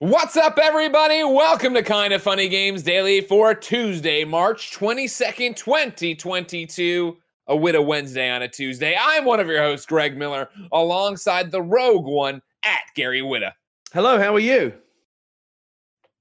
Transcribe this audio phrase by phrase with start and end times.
[0.00, 1.24] What's up, everybody?
[1.24, 7.16] Welcome to Kind of Funny Games Daily for Tuesday, March 22nd, 2022.
[7.48, 8.96] A Widow Wednesday on a Tuesday.
[8.96, 13.50] I'm one of your hosts, Greg Miller, alongside the rogue one at Gary Whitta.
[13.92, 14.72] Hello, how are you?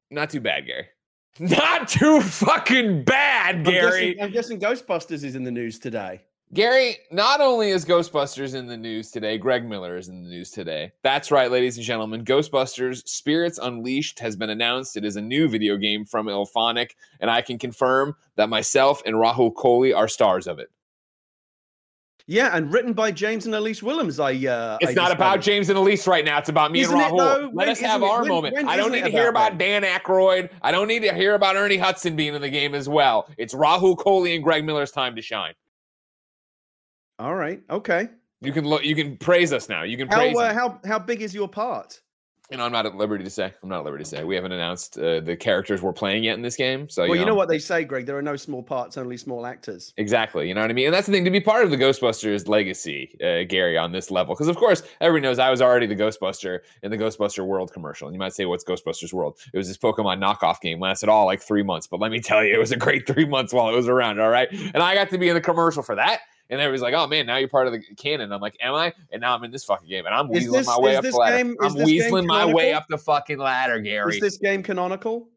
[0.10, 0.88] Not too bad, Gary.
[1.38, 4.20] Not too fucking bad, Gary.
[4.20, 6.22] I'm guessing, I'm guessing Ghostbusters is in the news today.
[6.54, 10.50] Gary, not only is Ghostbusters in the news today, Greg Miller is in the news
[10.50, 10.94] today.
[11.04, 12.24] That's right, ladies and gentlemen.
[12.24, 14.96] Ghostbusters Spirits Unleashed has been announced.
[14.96, 19.16] It is a new video game from IllFonic, and I can confirm that myself and
[19.18, 20.70] Rahul Kohli are stars of it.
[22.30, 24.18] Yeah, and written by James and Elise Willems.
[24.20, 25.42] I uh, It's I not about discovered.
[25.44, 26.38] James and Elise right now.
[26.38, 27.42] It's about me Isn't and it, Rahul.
[27.44, 28.56] Let When- us have it- our when- moment.
[28.56, 30.50] when I don't need it to hear about about Dan Aykroyd.
[30.62, 33.30] I don't need to hear about Ernie Hudson being in the game as well.
[33.38, 35.54] It's Rahul Kohli and Greg Miller's time to shine.
[37.20, 38.10] All right, okay.
[38.42, 38.84] You can look.
[38.84, 39.84] You can praise us now.
[39.84, 40.38] You can How praise.
[40.38, 42.00] uh, how how big is your part?
[42.50, 43.54] you know, I'm not at liberty to say.
[43.62, 44.24] I'm not at liberty to say.
[44.24, 46.88] We haven't announced uh, the characters we're playing yet in this game.
[46.88, 48.06] So well, you you know what they say, Greg.
[48.06, 49.94] There are no small parts, only small actors.
[49.98, 50.48] Exactly.
[50.48, 50.86] You know what I mean?
[50.86, 54.10] And that's the thing to be part of the Ghostbusters legacy, uh, Gary, on this
[54.12, 54.34] level.
[54.34, 58.08] Because, of course, everyone knows I was already the Ghostbuster in the Ghostbuster World commercial.
[58.08, 59.38] And you might say, what's Ghostbusters World?
[59.54, 61.86] It was this Pokemon knockoff game, lasted all like three months.
[61.86, 64.22] But let me tell you, it was a great three months while it was around.
[64.22, 64.48] All right.
[64.52, 66.22] And I got to be in the commercial for that.
[66.50, 68.32] And everybody's like, oh man, now you're part of the canon.
[68.32, 68.94] I'm like, am I?
[69.12, 70.06] And now I'm in this fucking game.
[70.06, 71.38] And I'm Is weaseling this- my way up the ladder.
[71.38, 74.16] game- I'm weaseling my way up the fucking ladder, Gary.
[74.16, 75.28] Is this game canonical?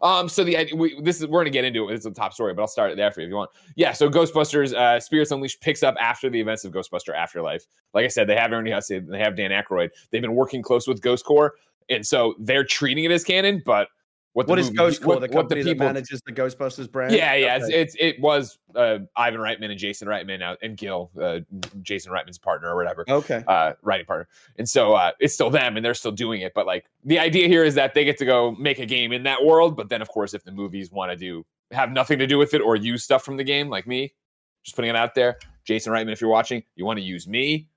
[0.00, 1.92] Um, so the we, this is we're gonna get into it.
[1.94, 3.50] It's a top story, but I'll start it there for you if you want.
[3.76, 7.66] Yeah, so Ghostbusters, uh, Spirits Unleashed picks up after the events of Ghostbuster Afterlife.
[7.92, 9.90] Like I said, they have Ernie Hudson, they have Dan Aykroyd.
[10.10, 11.52] They've been working close with Ghost Corps,
[11.90, 13.62] and so they're treating it as canon.
[13.66, 13.88] But
[14.34, 17.14] what the What is Ghost what- the what company that manages the Ghostbusters brand?
[17.14, 17.80] yeah, yeah, it's, Okay.
[17.80, 21.40] it's it was uh, Ivan Reitman and Jason Reitman out and Gil, uh,
[21.82, 23.44] Jason Reitman's partner or whatever okay.
[23.46, 24.28] uh, writing partner.
[24.58, 26.52] And so uh, it's still them and they're still doing it.
[26.54, 29.22] But like the idea here is that they get to go make a game in
[29.24, 29.76] that world.
[29.76, 32.54] But then, of course, if the movies want to do have nothing to do with
[32.54, 34.14] it or use stuff from the game, like me,
[34.62, 37.68] just putting it out there, Jason Reitman, if you're watching, you want to use me.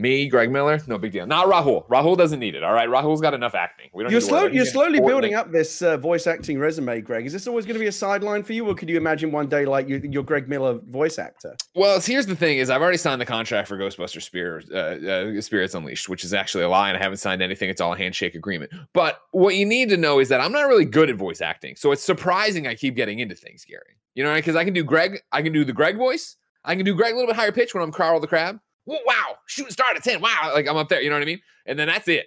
[0.00, 1.26] Me, Greg Miller, no big deal.
[1.26, 1.86] Not Rahul.
[1.88, 2.62] Rahul doesn't need it.
[2.62, 3.90] All right, Rahul's got enough acting.
[3.92, 4.10] We don't.
[4.12, 7.26] You're slow, You're slowly building up this uh, voice acting resume, Greg.
[7.26, 9.48] Is this always going to be a sideline for you, or could you imagine one
[9.48, 11.56] day like you, you're Greg Miller voice actor?
[11.74, 15.40] Well, here's the thing: is I've already signed the contract for Ghostbuster Spirits, uh, uh,
[15.40, 17.68] Spirits Unleashed, which is actually a lie, and I haven't signed anything.
[17.68, 18.72] It's all a handshake agreement.
[18.94, 21.76] But what you need to know is that I'm not really good at voice acting,
[21.76, 23.96] so it's surprising I keep getting into things, Gary.
[24.14, 26.84] You know, because I can do Greg, I can do the Greg voice, I can
[26.84, 28.60] do Greg a little bit higher pitch when I'm Carl the Crab.
[28.84, 30.20] Whoa, Wow, shooting star at ten.
[30.20, 31.02] Wow, like I'm up there.
[31.02, 31.40] You know what I mean?
[31.66, 32.26] And then that's it.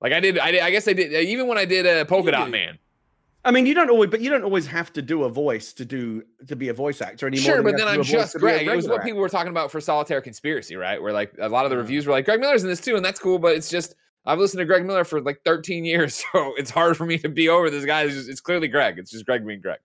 [0.00, 0.60] Like I did, I did.
[0.60, 1.12] I guess I did.
[1.12, 2.78] Even when I did uh, Polka Dot Man.
[3.44, 5.84] I mean, you don't always, but you don't always have to do a voice to
[5.84, 7.44] do to be a voice actor anymore.
[7.44, 8.66] Sure, but then I'm a just Greg.
[8.66, 11.00] It was what people were talking about for Solitaire Conspiracy, right?
[11.00, 13.04] Where like a lot of the reviews were like, Greg Miller's in this too, and
[13.04, 13.94] that's cool, but it's just
[14.26, 17.28] I've listened to Greg Miller for like 13 years, so it's hard for me to
[17.28, 18.02] be over this guy.
[18.02, 18.98] It's, just, it's clearly Greg.
[18.98, 19.78] It's just Greg being Greg.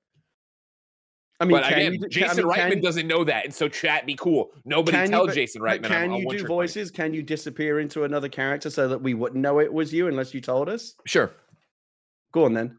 [1.42, 3.46] I mean, but can again, you do- Jason I mean, Reitman can- doesn't know that,
[3.46, 4.52] and so chat be cool.
[4.64, 5.84] Nobody Can you- tell Jason Reitman.
[5.86, 6.92] Can I'm, I'm you do voices?
[6.92, 10.34] Can you disappear into another character so that we wouldn't know it was you unless
[10.34, 10.96] you told us?
[11.06, 11.32] Sure.
[12.32, 12.78] Go on then.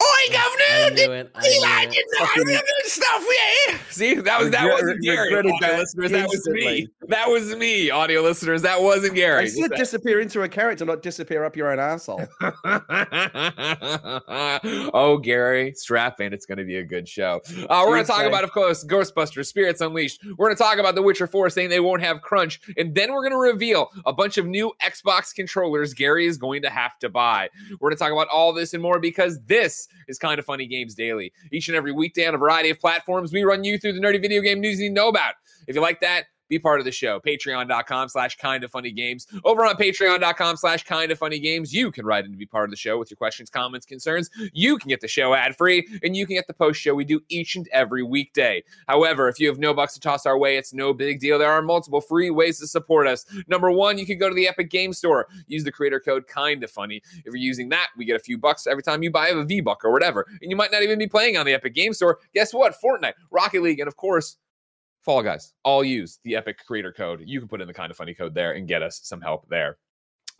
[0.00, 1.30] Oi, I knew it.
[1.34, 1.98] I knew
[2.46, 2.62] it.
[2.94, 3.24] Did not Fucking- stuff.
[3.68, 3.78] Yeah.
[3.90, 5.34] See, that was that Regret- wasn't Gary.
[5.34, 6.88] Audio that listeners, that was me.
[7.08, 7.90] That was me.
[7.90, 9.44] Audio listeners, that wasn't Gary.
[9.44, 12.26] I said disappear into a character, not disappear up your own asshole.
[14.94, 16.32] oh, Gary, strap in.
[16.32, 17.40] It's going to be a good show.
[17.68, 18.28] Uh, we're going to talk Okay.
[18.28, 20.20] about, of course, Ghostbusters, Spirits Unleashed.
[20.36, 22.60] We're going to talk about The Witcher 4 saying they won't have crunch.
[22.76, 26.62] And then we're going to reveal a bunch of new Xbox controllers Gary is going
[26.62, 27.48] to have to buy.
[27.80, 30.66] We're going to talk about all this and more because this is Kind of Funny
[30.66, 31.32] Games Daily.
[31.52, 34.20] Each and every weekday on a variety of platforms, we run you through the nerdy
[34.20, 35.34] video game news you need to know about.
[35.66, 37.20] If you like that, be part of the show.
[37.20, 39.26] Patreon.com slash kind of funny games.
[39.44, 42.64] Over on patreon.com slash kind of funny games, you can write in to be part
[42.64, 44.30] of the show with your questions, comments, concerns.
[44.52, 47.04] You can get the show ad free and you can get the post show we
[47.04, 48.62] do each and every weekday.
[48.86, 51.38] However, if you have no bucks to toss our way, it's no big deal.
[51.38, 53.26] There are multiple free ways to support us.
[53.46, 56.62] Number one, you can go to the Epic Game Store, use the creator code kind
[56.64, 57.02] of funny.
[57.18, 59.60] If you're using that, we get a few bucks every time you buy a V
[59.60, 60.26] buck or whatever.
[60.40, 62.18] And you might not even be playing on the Epic Game Store.
[62.34, 62.74] Guess what?
[62.82, 64.36] Fortnite, Rocket League, and of course,
[65.04, 67.22] Fall Guys all use the Epic creator code.
[67.24, 69.48] You can put in the kind of funny code there and get us some help
[69.48, 69.78] there.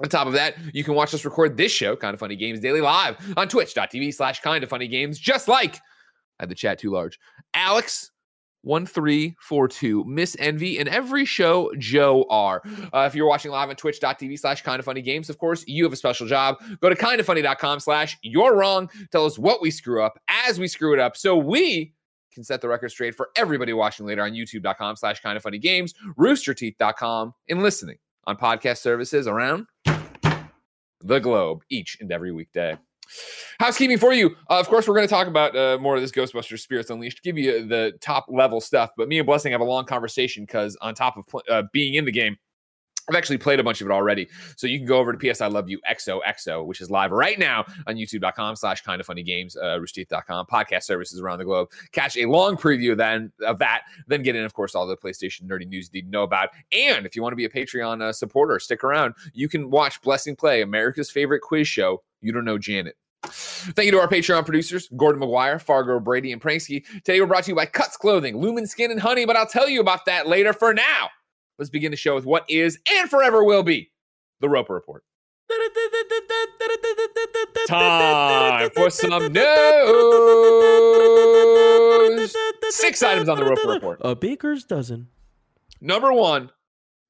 [0.00, 2.60] On top of that, you can watch us record this show, Kind of Funny Games
[2.60, 5.76] Daily Live, on twitch.tv slash kind of funny games, just like
[6.38, 7.18] I had the chat too large.
[7.54, 8.10] Alex.
[8.62, 12.60] 1342 Miss Envy and every show Joe R.
[12.92, 15.84] Uh, if you're watching live on twitch.tv slash kind of funny games, of course, you
[15.84, 16.56] have a special job.
[16.80, 18.90] Go to kindoffunny.com slash you're wrong.
[19.12, 21.94] Tell us what we screw up as we screw it up so we
[22.38, 25.58] can set the record straight for everybody watching later on youtube.com slash kind of funny
[25.58, 27.96] games, roosterteeth.com, and listening
[28.28, 29.66] on podcast services around
[31.00, 32.76] the globe each and every weekday.
[33.58, 34.36] Housekeeping for you.
[34.48, 37.24] Uh, of course, we're going to talk about uh, more of this Ghostbusters Spirits Unleashed,
[37.24, 38.90] give you the top level stuff.
[38.96, 41.94] But me and Blessing have a long conversation because, on top of pl- uh, being
[41.94, 42.36] in the game,
[43.08, 44.28] I've actually played a bunch of it already.
[44.56, 47.38] So you can go over to PS I Love You XOXO, which is live right
[47.38, 51.70] now on youtube.com slash kind of funny games, uh, podcast services around the globe.
[51.92, 55.42] Catch a long preview then of that, then get in, of course, all the PlayStation
[55.42, 56.50] nerdy news you need to know about.
[56.72, 59.14] And if you want to be a Patreon uh, supporter, stick around.
[59.32, 62.02] You can watch Blessing Play, America's favorite quiz show.
[62.20, 62.96] You don't know Janet.
[63.24, 66.84] Thank you to our Patreon producers, Gordon McGuire, Fargo Brady, and Pranksky.
[67.04, 69.68] Today we're brought to you by Cuts Clothing, Lumin Skin, and Honey, but I'll tell
[69.68, 70.52] you about that later.
[70.52, 71.08] For now,
[71.58, 73.90] let's begin the show with what is and forever will be
[74.40, 75.04] the Roper Report.
[77.66, 79.42] Time for some news.
[82.70, 84.00] Six items on the Roper Report.
[84.02, 85.08] A baker's dozen.
[85.80, 86.50] Number one,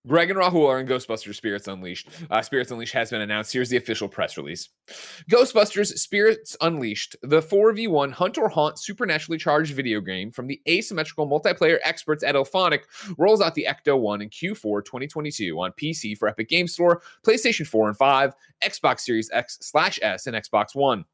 [0.08, 2.08] Greg and Rahul are in Ghostbusters Spirits Unleashed.
[2.31, 3.52] Uh, Spirits Unleashed has been announced.
[3.52, 4.70] Here's the official press release
[5.31, 11.28] Ghostbusters Spirits Unleashed, the 4v1 hunt or haunt supernaturally charged video game from the asymmetrical
[11.28, 12.81] multiplayer experts at IllFonic,
[13.19, 17.66] rolls out the Ecto 1 in Q4 2022 on PC for Epic Game Store, PlayStation
[17.66, 18.32] 4 and 5,
[18.64, 21.04] Xbox Series X slash S, and Xbox One.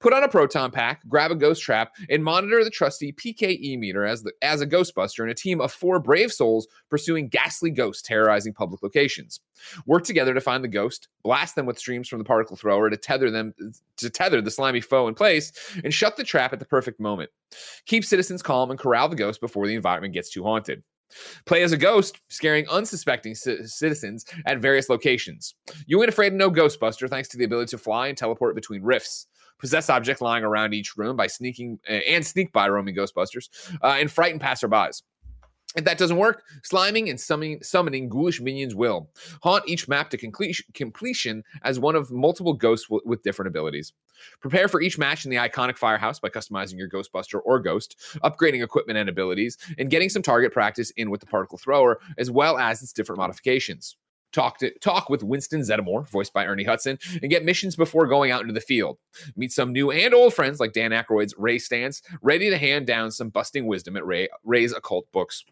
[0.00, 4.04] Put on a proton pack, grab a ghost trap, and monitor the trusty PKE meter
[4.04, 8.02] as the as a Ghostbuster in a team of four brave souls pursuing ghastly ghosts
[8.02, 9.40] terrorizing public locations.
[9.86, 12.96] Work together to find the ghost, blast them with streams from the particle thrower to
[12.96, 13.54] tether them
[13.96, 15.52] to tether the slimy foe in place,
[15.82, 17.30] and shut the trap at the perfect moment.
[17.86, 20.82] Keep citizens calm and corral the ghost before the environment gets too haunted.
[21.44, 25.54] Play as a ghost, scaring unsuspecting c- citizens at various locations.
[25.86, 28.82] You ain't afraid of no Ghostbuster thanks to the ability to fly and teleport between
[28.82, 29.28] rifts
[29.64, 33.48] possess objects lying around each room by sneaking and sneak by roaming Ghostbusters,
[33.82, 35.00] uh, and frighten passerbys.
[35.74, 39.08] If that doesn't work, sliming and summoning, summoning ghoulish minions will.
[39.42, 43.94] Haunt each map to completion, completion as one of multiple ghosts w- with different abilities.
[44.42, 48.62] Prepare for each match in the iconic firehouse by customizing your Ghostbuster or Ghost, upgrading
[48.62, 52.58] equipment and abilities, and getting some target practice in with the particle thrower, as well
[52.58, 53.96] as its different modifications
[54.34, 58.30] talk to talk with Winston Zeddemore, voiced by Ernie Hudson, and get missions before going
[58.30, 58.98] out into the field.
[59.36, 63.10] Meet some new and old friends like Dan Aykroyd's Ray Stantz, ready to hand down
[63.10, 65.44] some busting wisdom at Ray Ray's occult books.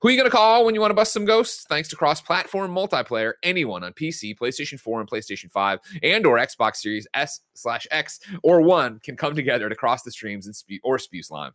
[0.00, 1.64] Who are you going to call when you want to bust some ghosts?
[1.68, 6.76] Thanks to cross-platform multiplayer, anyone on PC, PlayStation 4, and PlayStation 5, and or Xbox
[6.76, 10.80] Series S slash X or One can come together to cross the streams and spew
[10.82, 11.52] or spew slime.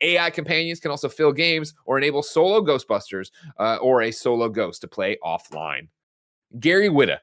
[0.00, 4.80] AI companions can also fill games or enable solo Ghostbusters uh, or a solo ghost
[4.82, 5.88] to play offline.
[6.58, 7.18] Gary Whitta.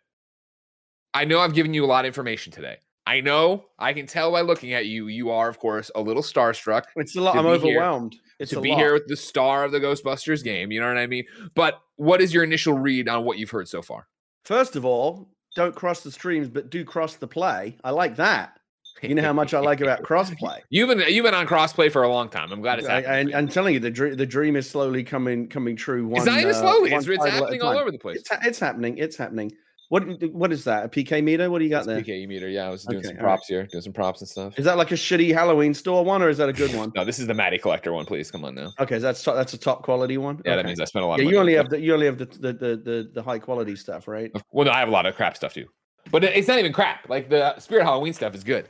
[1.13, 2.77] I know I've given you a lot of information today.
[3.07, 6.23] I know I can tell by looking at you, you are, of course, a little
[6.23, 6.83] starstruck.
[6.95, 7.37] It's a lot.
[7.37, 8.15] I'm be here- overwhelmed.
[8.39, 8.79] it's to be lot.
[8.79, 10.71] here with the star of the Ghostbusters game.
[10.71, 11.23] You know what I mean?
[11.53, 14.07] But what is your initial read on what you've heard so far?
[14.43, 17.77] First of all, don't cross the streams, but do cross the play.
[17.83, 18.59] I like that.
[19.01, 20.61] You know how much I like about crossplay.
[20.69, 22.51] You've been you've been on crossplay for a long time.
[22.51, 23.33] I'm glad it's happening.
[23.33, 26.07] I, I'm telling you, the dream, the dream is slowly coming coming true.
[26.07, 26.93] One, it's not even slowly.
[26.93, 28.17] It's, it's title at a happening all over the place.
[28.17, 28.97] It's, it's happening.
[28.97, 29.51] It's happening.
[29.89, 30.01] What
[30.33, 30.85] what is that?
[30.85, 31.49] A PK meter?
[31.51, 32.17] What do you got That's there?
[32.17, 32.49] PK meter.
[32.49, 33.29] Yeah, I was doing Okay, some all right.
[33.33, 34.57] props here, doing some props and stuff.
[34.57, 36.91] Is that like a shitty Halloween store one, or is that a good one?
[36.95, 38.05] No, this is the Matty Collector one.
[38.05, 38.71] Please come on now.
[38.79, 40.41] Okay, that's that's a top quality one.
[40.45, 41.19] Yeah, that means I spent a lot.
[41.19, 43.11] Yeah, of you money only on have the you only have the the the, the,
[43.13, 44.31] the high quality stuff, right?
[44.51, 45.67] Well, no, I have a lot of crap stuff too,
[46.11, 47.09] but it's not even crap.
[47.09, 48.67] Like the Spirit Halloween stuff is good.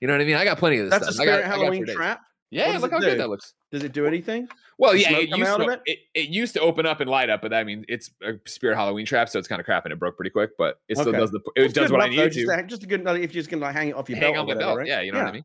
[0.00, 0.36] You know what I mean?
[0.36, 1.22] I got plenty of this That's a stuff.
[1.22, 1.96] I got- spirit I got Halloween days.
[1.96, 2.20] trap.
[2.50, 3.54] Yeah, look how good that looks.
[3.72, 4.48] Does it do anything?
[4.78, 5.80] Well, Does yeah, it used, to, it?
[5.86, 5.98] it?
[6.14, 9.04] It, used to open up and light up, but I mean, it's a Spirit Halloween
[9.04, 10.50] trap, so it's kind of crap and it broke pretty quick.
[10.56, 11.18] But it still Okay.
[11.18, 12.58] does the it It's does what I though, need just to.
[12.58, 14.42] a- Just a good if you're just gonna like, hang it off your Hang belt.
[14.42, 14.86] on my whatever, belt, right?
[14.86, 15.44] yeah, you know what I mean.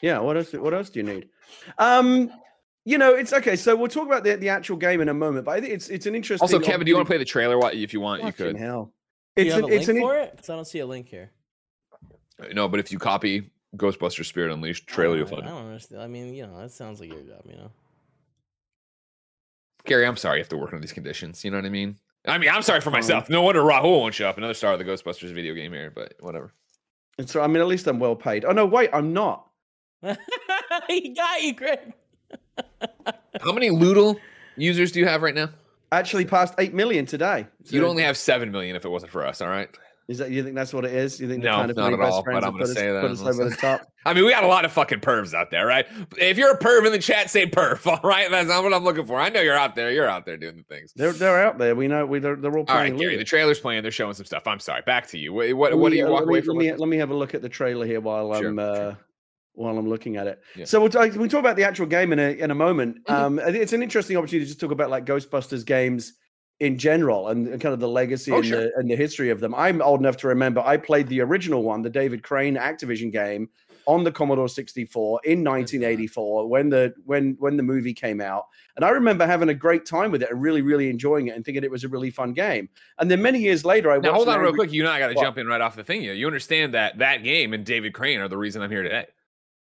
[0.00, 0.18] Yeah.
[0.20, 0.52] What else?
[0.52, 1.28] What else do you need?
[1.78, 2.30] Um,
[2.84, 3.56] you know, it's okay.
[3.56, 5.88] So we'll talk about the, the actual game in a moment, but I think it's
[5.88, 6.44] it's an interesting.
[6.44, 7.58] Also, Kevin, do you want to play the trailer?
[7.58, 8.56] What if you want, you could.
[8.56, 8.92] Hell, Do
[9.46, 10.30] it's have an, a it's link an for it?
[10.32, 11.30] Because I don't see a link here.
[12.40, 15.54] Uh, no, but if you copy Ghostbusters Spirit Unleashed trailer, you'll I find don't, it.
[15.54, 16.02] I don't understand.
[16.02, 17.42] I mean, you know, that sounds like your job.
[17.44, 17.70] You know.
[19.84, 21.44] Gary, I'm sorry you have to work under these conditions.
[21.44, 21.96] You know what I mean?
[22.26, 23.30] I mean, I'm sorry for myself.
[23.30, 24.36] No wonder Rahul won't show up.
[24.36, 26.52] Another star of the Ghostbusters video game here, but whatever.
[27.18, 28.44] And so, I mean, at least I'm well paid.
[28.44, 29.46] Oh no, wait, I'm not.
[30.88, 31.92] he got you, Greg.
[33.40, 34.18] How many Lewdle
[34.56, 35.48] users do you have right now?
[35.90, 37.46] Actually, passed eight million today.
[37.66, 39.40] You'd only have seven million if it wasn't for us.
[39.40, 39.68] All right.
[40.08, 41.20] Is that you think that's what it is?
[41.20, 43.10] You think No, kind of not at all, but I'm put us, say that put
[43.10, 43.82] us unless- over the top?
[44.06, 45.86] I mean, we got a lot of fucking pervs out there, right?
[46.16, 47.86] If you're a perv in the chat, say perv.
[47.86, 49.20] All right, that's not what I'm looking for.
[49.20, 49.90] I know you're out there.
[49.92, 50.94] You're out there doing the things.
[50.96, 51.74] They're they're out there.
[51.74, 52.92] We know we they're, they're all All playing.
[52.94, 53.16] right, Gary.
[53.18, 53.82] The trailer's playing.
[53.82, 54.46] They're showing some stuff.
[54.46, 54.80] I'm sorry.
[54.86, 55.34] Back to you.
[55.34, 56.56] What what, what do you uh, walk let away me, from?
[56.56, 58.74] Let me, let me have a look at the trailer here while Sure, I'm uh,
[58.76, 58.98] sure.
[59.58, 60.40] While I'm looking at it.
[60.56, 60.64] Yeah.
[60.64, 63.04] So we'll talk, we talk about the actual game in a in a moment.
[63.06, 63.14] Mhm.
[63.14, 66.14] Um, it's an interesting opportunity to just talk about like Ghostbusters games
[66.60, 68.60] in general and, and kind of the legacy Oh, and, sure.
[68.62, 69.54] the, and the history of them.
[69.54, 73.48] I'm old enough to remember I played the original one, the David Crane Activision game
[73.86, 78.44] on the Commodore 64 in 1984 when the when when the movie came out.
[78.76, 81.44] And I remember having a great time with it and really really enjoying it and
[81.44, 82.68] thinking it was a really fun game.
[82.98, 84.72] And then many years later, I Now hold on real quick.
[84.72, 86.00] You and I got to jump in right off the thing.
[86.02, 86.12] here.
[86.12, 89.06] You understand that that game and David Crane are the reason I'm here today.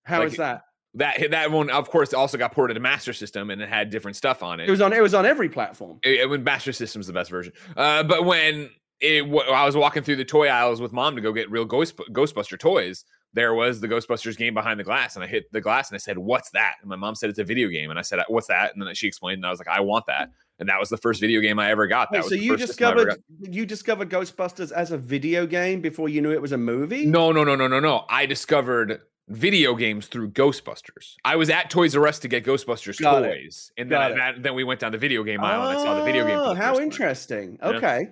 [0.07, 0.63] How like, is that?
[0.95, 4.17] That that one, of course, also got ported to Master System and it had different
[4.17, 4.69] stuff on it.
[4.69, 5.99] It was on it was on every platform.
[6.03, 7.53] it, it- when Master System's the best version.
[7.77, 8.71] Uh, but when
[9.01, 11.67] it, w- I was walking through the toy aisles with mom to go get real
[11.67, 15.61] Ghost, Ghostbuster toys, there was the Ghostbusters game behind the glass, and I hit the
[15.61, 17.99] glass and I said, "What's that?" And my mom said, "It's a video game." And
[17.99, 20.31] I said, "What's that?" And then she explained, and I was like, "I want that."
[20.59, 22.11] And that was the first video game I ever got.
[22.11, 24.97] That Wait, was so you first system I ever discovered you discovered Ghostbusters as a
[24.97, 27.05] video game before you knew it was a movie?
[27.05, 28.07] No, no, no, no, no, no.
[28.09, 31.14] I discovered video games through Ghostbusters.
[31.25, 33.28] I was at Toys R Us to get Ghostbusters Got it.
[33.42, 35.83] toys, and then I- that, then we went down the video game aisle and I
[35.83, 36.38] saw the video game.
[36.38, 36.83] Oh, how time.
[36.85, 37.59] interesting.
[37.61, 37.68] Yeah.
[37.71, 38.09] Okay.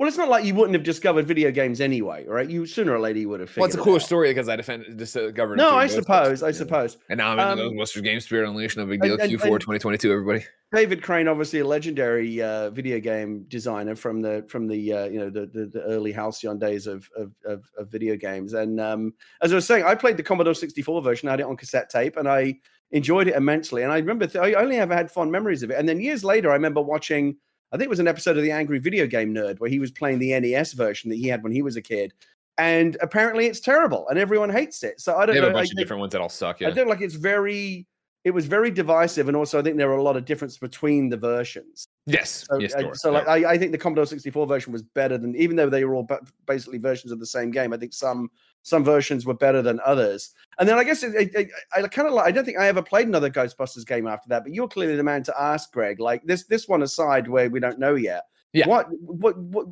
[0.00, 2.48] Well, it's not like you wouldn't have discovered video games anyway, right?
[2.48, 4.48] You sooner or later you would have figured Well, it's a it cooler story because
[4.48, 5.54] I defended discovered.
[5.54, 6.42] it No, I suppose.
[6.42, 6.96] I suppose.
[7.10, 8.78] And now I'm in the Um, Ghostbusters game Spirit Unleashed.
[8.78, 9.20] No big and- deal.
[9.20, 10.46] and- Q4 and- 2022, everybody.
[10.74, 15.18] David Crane, obviously a legendary uh, video game designer from the from the uh, you
[15.18, 18.54] know the, the the early halcyon days of of, of, of video games.
[18.54, 21.28] And um, as I was saying, I played the Commodore 64 version.
[21.28, 22.54] I had it on cassette tape, and I
[22.92, 23.82] enjoyed it immensely.
[23.82, 25.74] And I remember th- I only ever had fond memories of it.
[25.78, 27.36] And then years later, I remember watching.
[27.72, 29.90] I think it was an episode of the Angry Video Game Nerd where he was
[29.90, 32.12] playing the NES version that he had when he was a kid.
[32.58, 35.00] And apparently, it's terrible, and everyone hates it.
[35.00, 35.50] So I don't They have know.
[35.50, 36.56] a bunch I of different ones that all suck.
[36.60, 36.70] I Yeah.
[36.74, 37.86] don't like it's very
[38.24, 41.08] it was very divisive and also I think there were a lot of difference between
[41.08, 41.86] the versions.
[42.06, 42.46] Yes.
[42.50, 42.74] So, yes.
[42.74, 45.70] uh, so like I, I think the Commodore 64 version was better than even though
[45.70, 46.06] they were all
[46.46, 47.72] basically versions of the same game.
[47.72, 48.30] I think some
[48.62, 50.34] some versions were better than others.
[50.58, 52.68] And then I guess it, it, it- I kind of like I don't think I
[52.68, 55.98] ever played another Ghostbusters game after that, but you're clearly the man to ask, Greg.
[55.98, 58.24] Like this this one aside where we don't know yet.
[58.52, 58.66] Yeah.
[58.68, 59.66] What what what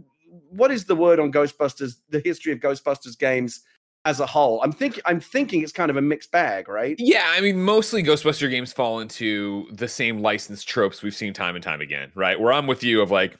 [0.50, 3.62] what is the word on Ghostbusters, the history of Ghostbusters games
[4.08, 4.60] as a whole?
[4.62, 6.96] I'm thinking I'm thinking it's kind of a mixed bag, right?
[6.98, 11.54] Yeah, I mean, mostly Ghostbuster games fall into the same licensed tropes we've seen time
[11.54, 12.40] and time again, right?
[12.40, 13.38] Where I'm with you of like,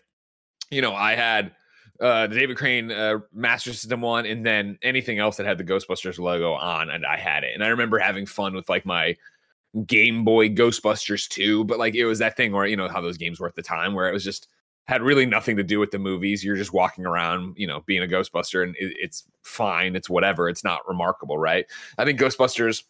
[0.71, 1.53] you know, I had
[2.01, 5.65] uh, the David Crane uh, Master System one, and then anything else that had the
[5.65, 7.53] Ghostbusters logo on, and I had it.
[7.55, 9.17] And I remember having fun with like my
[9.87, 13.17] Game Boy Ghostbusters 2, but like it was that thing where, you know, how those
[13.17, 14.49] games were at the time, where it was just
[14.89, 16.43] had really nothing to do with the movies.
[16.43, 19.95] You're just walking around, you know, being a Ghostbuster, and it, it's fine.
[19.95, 20.49] It's whatever.
[20.49, 21.67] It's not remarkable, right?
[21.99, 22.85] I think Ghostbusters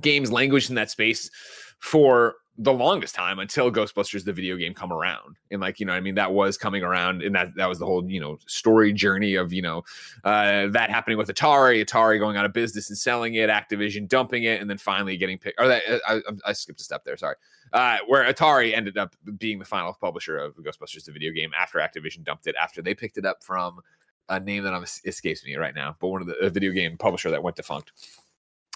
[0.00, 1.30] games languished in that space
[1.78, 5.36] for the longest time until Ghostbusters the video game come around.
[5.50, 7.86] And like, you know, I mean that was coming around and that that was the
[7.86, 9.82] whole, you know, story journey of, you know,
[10.22, 14.44] uh that happening with Atari, Atari going out of business and selling it, Activision dumping
[14.44, 17.16] it and then finally getting picked or that I, I, I skipped a step there,
[17.16, 17.36] sorry.
[17.72, 21.78] Uh where Atari ended up being the final publisher of Ghostbusters the video game after
[21.78, 23.80] Activision dumped it after they picked it up from
[24.28, 27.30] a name that I'm, escapes me right now, but one of the video game publisher
[27.30, 27.92] that went defunct.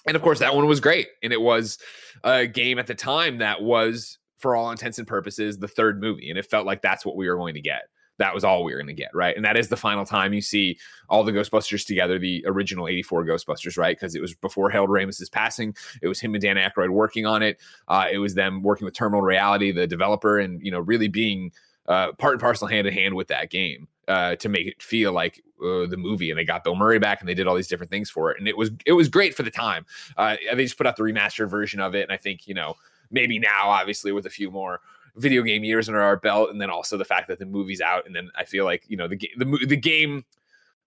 [0.09, 1.09] And of course, that one was great.
[1.23, 1.79] And it was
[2.25, 6.31] a game at the time that was, for all intents and purposes, the third movie.
[6.31, 7.83] And it felt like that's what we were going to get.
[8.19, 9.37] That was all we were going to get, right?
[9.37, 10.77] And that is the final time you see
[11.09, 13.97] all the Ghostbusters together, the original 84 Ghostbusters, right?
[13.97, 15.77] Because it was before Harold Ramis's passing.
[16.03, 17.61] It was him and Dan Aykroyd working on it.
[17.87, 21.53] Uh, it was them working with Terminal Reality, the developer, and, you know, really being
[21.87, 25.12] uh, part and parcel hand in hand with that game uh, to make it feel
[25.12, 26.31] like uh, the movie.
[26.31, 28.38] And they got Bill Murray back, and they did all these different things for it,
[28.38, 29.87] and it was it was great for the time.
[30.17, 32.75] Uh, they just put out the remastered version of it, and I think you know
[33.11, 34.81] maybe now, obviously, with a few more
[35.17, 38.07] video game years under our belt, and then also the fact that the movie's out,
[38.07, 40.25] and then I feel like you know the the the game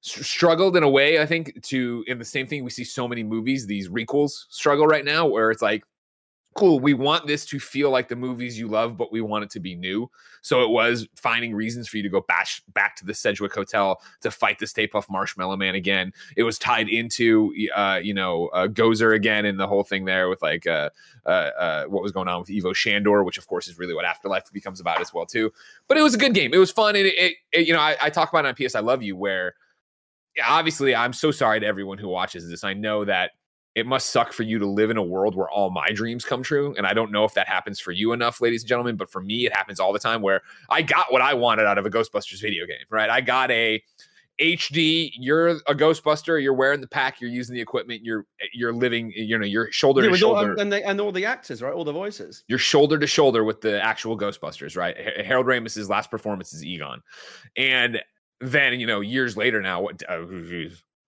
[0.02, 1.22] struggled in a way.
[1.22, 4.88] I think to in the same thing we see so many movies, these requels struggle
[4.88, 5.84] right now, where it's like
[6.54, 9.50] cool we want this to feel like the movies you love but we want it
[9.50, 10.10] to be new.
[10.42, 14.02] So it was finding reasons for you to go back back to the sedgwick hotel
[14.22, 16.12] to fight the stay puft marshmallow man again.
[16.36, 20.28] It was tied into uh you know uh, gozer again and the whole thing there
[20.28, 20.90] with like uh,
[21.26, 24.06] uh uh what was going on with Ivo shandor which of course is really what
[24.06, 25.52] afterlife becomes about as well too.
[25.88, 26.54] But it was a good game.
[26.54, 28.68] It was fun and it, it, it you know I, I talk about it on
[28.68, 29.56] ps i love you where
[30.46, 32.64] obviously i'm so sorry to everyone who watches this.
[32.64, 33.32] I know that
[33.76, 36.44] it must suck for you to live in a world where all my dreams come
[36.44, 36.76] true.
[36.78, 39.22] And I don't know if that happens for you enough, ladies and gentlemen, but for
[39.22, 41.90] me, it happens all the time where I got what I wanted out of a
[41.90, 43.10] Ghostbusters video game, right?
[43.10, 43.82] I got a
[44.42, 49.14] HD, you're a Ghostbuster, you're wearing the pack, you're using the equipment, you're you're living,
[49.16, 50.54] you know, your shoulder yeah, to shoulder.
[50.54, 51.74] All, and, they, and all the actors, right?
[51.74, 52.44] All the voices.
[52.48, 54.98] You're shoulder to shoulder with the actual Ghostbusters, right?
[55.24, 57.02] Harold Ramis's last performance is Egon.
[57.56, 58.02] And
[58.40, 60.24] then, you know, years later now, what uh,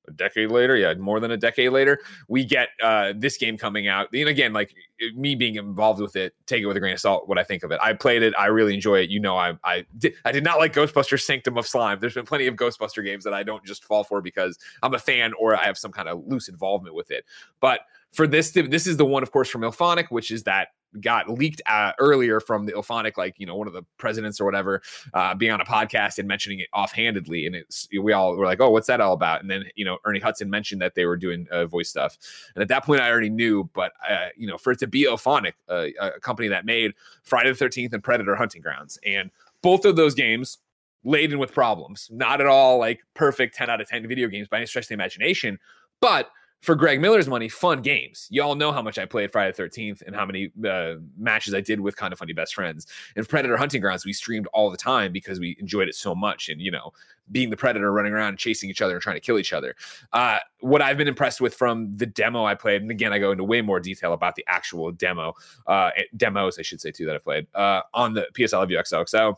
[0.08, 3.88] a decade later, yeah, more than a decade later, we get uh, this game coming
[3.88, 4.08] out.
[4.14, 4.76] And again, like
[5.16, 7.28] me being involved with it, take it with a grain of salt.
[7.28, 9.10] What I think of it, I played it, I really enjoy it.
[9.10, 12.00] You know, I I did I did not like Ghostbusters Sanctum of Slime.
[12.00, 15.00] There's been plenty of Ghostbuster games that I don't just fall for because I'm a
[15.00, 17.26] fan or I have some kind of loose involvement with it.
[17.60, 17.82] But
[18.14, 20.70] for this, this is the one, of course, from IllFonic, which is that
[21.02, 24.46] got leaked uh, earlier from the IllFonic, like you know one of the presidents or
[24.46, 24.82] whatever,
[25.14, 28.62] uh, being on a podcast and mentioning it offhandedly, and it's we all were like,
[28.62, 29.42] oh, what's that all about?
[29.42, 32.18] And then you know Ernie Hudson mentioned that they were doing uh, voice stuff,
[32.56, 35.06] and at that point I already knew, but uh, you know for it to be
[35.06, 36.94] IllFonic, uh, a company that made
[37.24, 40.60] Friday the Thirteenth and Predator Hunting Grounds, and both of those games
[41.04, 44.58] laden with problems, not at all like perfect ten out of ten video games by
[44.58, 45.60] any stretch of the imagination,
[46.00, 46.30] but
[46.64, 48.26] for Greg Miller's money, fun games.
[48.32, 51.60] Y'all know how much I played Friday the 13th and how many uh, matches I
[51.60, 52.88] did with Kind of Funny Best Friends.
[53.18, 56.48] And Predator Hunting Grounds, we streamed all the time because we enjoyed it so much.
[56.48, 56.94] And, you know,
[57.34, 59.76] being the Predator, running around, chasing each other, and trying to kill each other.
[60.14, 63.32] Uh, what I've been impressed with from the demo I played, and again, I go
[63.32, 65.34] into way more detail about the actual demo,
[65.68, 68.72] uh, demos, I should say, too, that I played uh, on the PS I Love
[68.72, 69.36] You XOXO.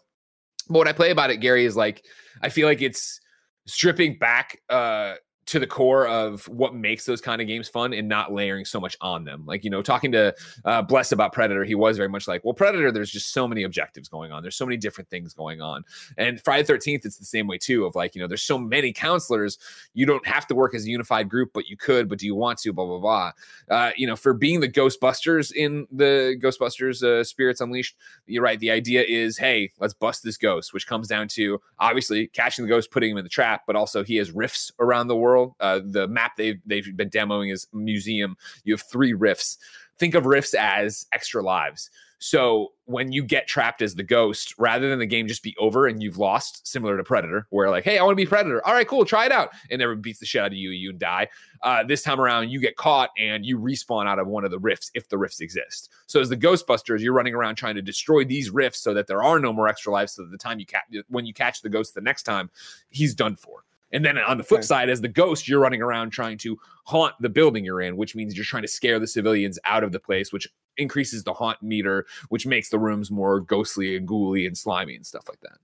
[0.69, 2.05] But what I play about it, Gary, is like,
[2.43, 3.19] I feel like it's
[3.67, 5.15] stripping back uh
[5.47, 8.79] to the core of what makes those kind of games fun and not layering so
[8.79, 9.43] much on them.
[9.45, 10.33] Like, you know, talking to
[10.65, 13.63] uh, Bless about Predator, he was very much like, well, Predator, there's just so many
[13.63, 14.41] objectives going on.
[14.41, 15.83] There's so many different things going on.
[16.17, 18.91] And Friday 13th, it's the same way too, of like, you know, there's so many
[18.91, 19.59] counselors.
[19.93, 22.35] You don't have to work as a unified group, but you could, but do you
[22.35, 22.73] want to?
[22.73, 23.31] Blah, blah, blah.
[23.69, 28.59] Uh, you know, for being the Ghostbusters in the Ghostbusters uh, Spirits Unleashed, you're right.
[28.59, 32.69] The idea is, hey, let's bust this ghost, which comes down to obviously catching the
[32.69, 35.53] ghost, putting him in the trap, but also he has rifts around the world world.
[35.59, 38.35] Uh, the map they've they've been demoing is museum.
[38.63, 39.57] You have three rifts.
[39.97, 41.89] Think of rifts as extra lives.
[42.19, 45.87] So when you get trapped as the ghost, rather than the game just be over
[45.87, 48.65] and you've lost, similar to Predator, where like, hey, I want to be Predator.
[48.65, 50.93] All right, cool, try it out, and everyone beats the shit out of you, you
[50.93, 51.27] die.
[51.61, 54.59] Uh, this time around, you get caught and you respawn out of one of the
[54.59, 55.91] rifts if the rifts exist.
[56.07, 59.21] So as the Ghostbusters, you're running around trying to destroy these rifts so that there
[59.21, 60.13] are no more extra lives.
[60.13, 62.49] So that the time you when you catch the ghost the next time,
[62.89, 63.65] he's done for.
[63.95, 64.65] And then on the flip okay.
[64.67, 68.13] side, as the ghost, you're running around trying to haunt the building you're in, which
[68.13, 71.63] means you're trying to scare the civilians out of the place, which increases the haunt
[71.63, 75.57] meter, which makes the rooms more ghostly and ghouly and slimy and stuff like that.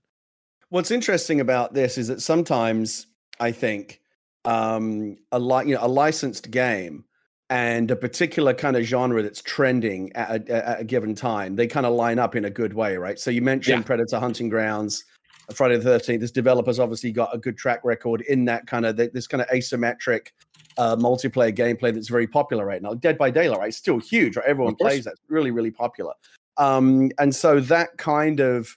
[0.70, 3.06] What's interesting about this is that sometimes
[3.38, 4.00] I think
[4.46, 7.04] um, a li- you know a licensed game
[7.50, 11.66] and a particular kind of genre that's trending at a, at a given time, they
[11.66, 13.18] kind of line up in a good way, right?
[13.18, 13.86] So you mentioned yeah.
[13.86, 15.04] Predator Hunting Grounds.
[15.52, 16.20] Friday the 13th.
[16.20, 19.48] This developer's obviously got a good track record in that kind of this kind of
[19.48, 20.28] asymmetric
[20.78, 22.94] uh, multiplayer gameplay that's very popular right now.
[22.94, 23.68] Dead by Daylight, right?
[23.68, 24.46] It's still huge, right?
[24.46, 25.12] Everyone plays that.
[25.12, 26.14] It's really, really popular.
[26.56, 28.76] Um, and so that kind of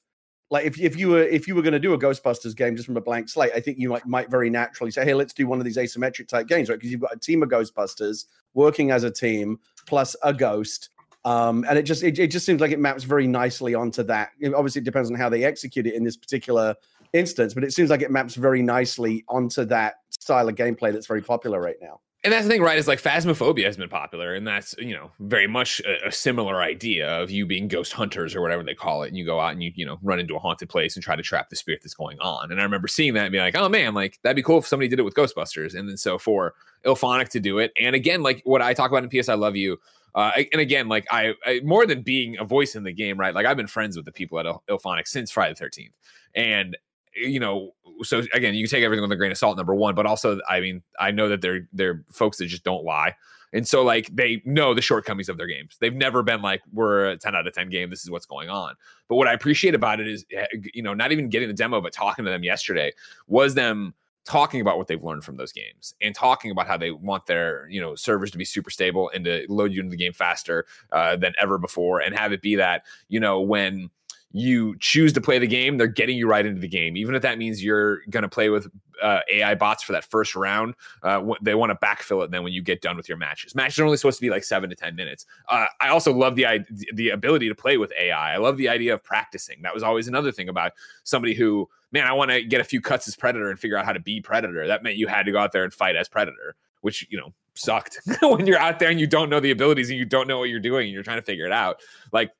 [0.51, 2.85] like if, if you were if you were going to do a Ghostbusters game just
[2.85, 5.47] from a blank slate, I think you might might very naturally say, hey, let's do
[5.47, 6.75] one of these asymmetric type games, right?
[6.75, 10.89] Because you've got a team of Ghostbusters working as a team plus a ghost
[11.25, 14.29] um, and it just it, it just seems like it maps very nicely onto that.
[14.39, 16.75] It obviously, it depends on how they execute it in this particular
[17.13, 21.07] instance, but it seems like it maps very nicely onto that style of gameplay that's
[21.07, 21.99] very popular right now.
[22.23, 22.77] And that's the thing, right?
[22.77, 26.61] Is like Phasmophobia has been popular, and that's you know very much a, a, similar
[26.61, 29.51] idea of you being ghost hunters or whatever they call it, and you go out
[29.53, 31.81] and you you know run into a haunted place and try to trap the spirit
[31.83, 32.51] that's going on.
[32.51, 34.67] And I remember seeing that and being like, oh man, like that'd be cool if
[34.67, 35.75] somebody did it with Ghostbusters.
[35.75, 39.03] And then so for IllFonic to do it, and again, like what I talk about
[39.03, 39.77] in PS I Love You,
[40.15, 43.35] uh, and again, like I, I, more than being a voice in the game, right?
[43.35, 45.97] Like I've been friends with the people at IllFonic since Friday the Thirteenth,
[46.33, 46.77] and
[47.15, 47.71] you know,
[48.03, 49.57] so again, you take everything with a grain of salt.
[49.57, 52.85] Number one, but also, I mean, I know that they're they're folks that just don't
[52.85, 53.13] lie.
[53.53, 55.77] And so, like, they know the shortcomings of their games.
[55.79, 57.89] They've never been like, we're a 10 out of 10 game.
[57.89, 58.75] This is what's going on.
[59.07, 61.79] But what I appreciate about it is, eh, you know, not even getting the demo,
[61.79, 62.91] but talking to them yesterday
[63.27, 63.93] was them
[64.25, 67.67] talking about what they've learned from those games and talking about how they want their
[67.69, 70.65] you know servers to be super stable and to load you into the game faster
[70.91, 73.89] uh, than ever before and have it be that you know when
[74.31, 76.97] you choose to play the game, they're getting you right into the game.
[76.97, 78.67] Even if that means you're going to play with
[79.01, 82.51] uh, AI bots for that first round, uh, they want to backfill it then when
[82.51, 83.55] you get done with your matches.
[83.55, 85.25] Matches are only supposed to be like seven to 10 minutes.
[85.47, 88.33] Uh, I also love the, the ability to play with AI.
[88.33, 89.61] I love the idea of practicing.
[89.61, 92.81] That was always another thing about somebody who, man, I want to get a few
[92.81, 94.67] cuts as Predator and figure out how to be Predator.
[94.67, 97.33] That meant you had to go out there and fight as Predator, which, you know,
[97.53, 100.39] sucked when you're out there and you don't know the abilities and you don't know
[100.39, 101.79] what you're doing and you're trying to figure it out.
[102.11, 102.31] Like,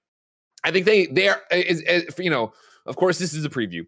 [0.65, 2.51] I think they they are is, is, you know
[2.85, 3.85] of course this is a preview.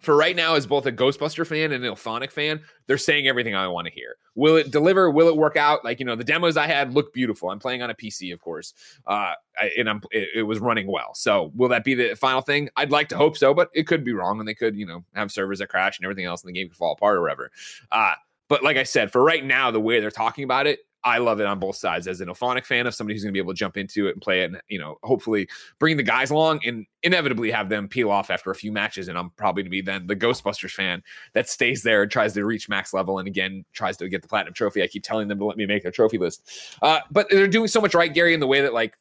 [0.00, 3.56] For right now, as both a Ghostbuster fan and an IllFonic fan, they're saying everything
[3.56, 4.14] I want to hear.
[4.36, 5.10] Will it deliver?
[5.10, 5.84] Will it work out?
[5.84, 7.50] Like you know, the demos I had look beautiful.
[7.50, 8.74] I'm playing on a PC, of course,
[9.08, 9.32] uh,
[9.76, 11.14] and I'm it, it was running well.
[11.14, 12.68] So will that be the final thing?
[12.76, 15.04] I'd like to hope so, but it could be wrong, and they could you know
[15.14, 17.50] have servers that crash and everything else, and the game could fall apart or whatever.
[17.90, 18.14] Uh,
[18.48, 21.40] but like I said, for right now, the way they're talking about it, I love
[21.40, 23.52] it on both sides as an IllFonic fan of somebody who's going to be able
[23.52, 26.60] to jump into it and play it and, you know, hopefully bring the guys along
[26.66, 29.08] and inevitably have them peel off after a few matches.
[29.08, 31.02] And I'm probably to be then the Ghostbusters fan
[31.34, 34.28] that stays there and tries to reach max level and again tries to get the
[34.28, 34.82] platinum trophy.
[34.82, 36.76] I keep telling them to let me make their trophy list.
[36.82, 38.96] Uh, but they're doing so much right, Gary, in the way that like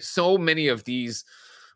[0.00, 1.24] so many of these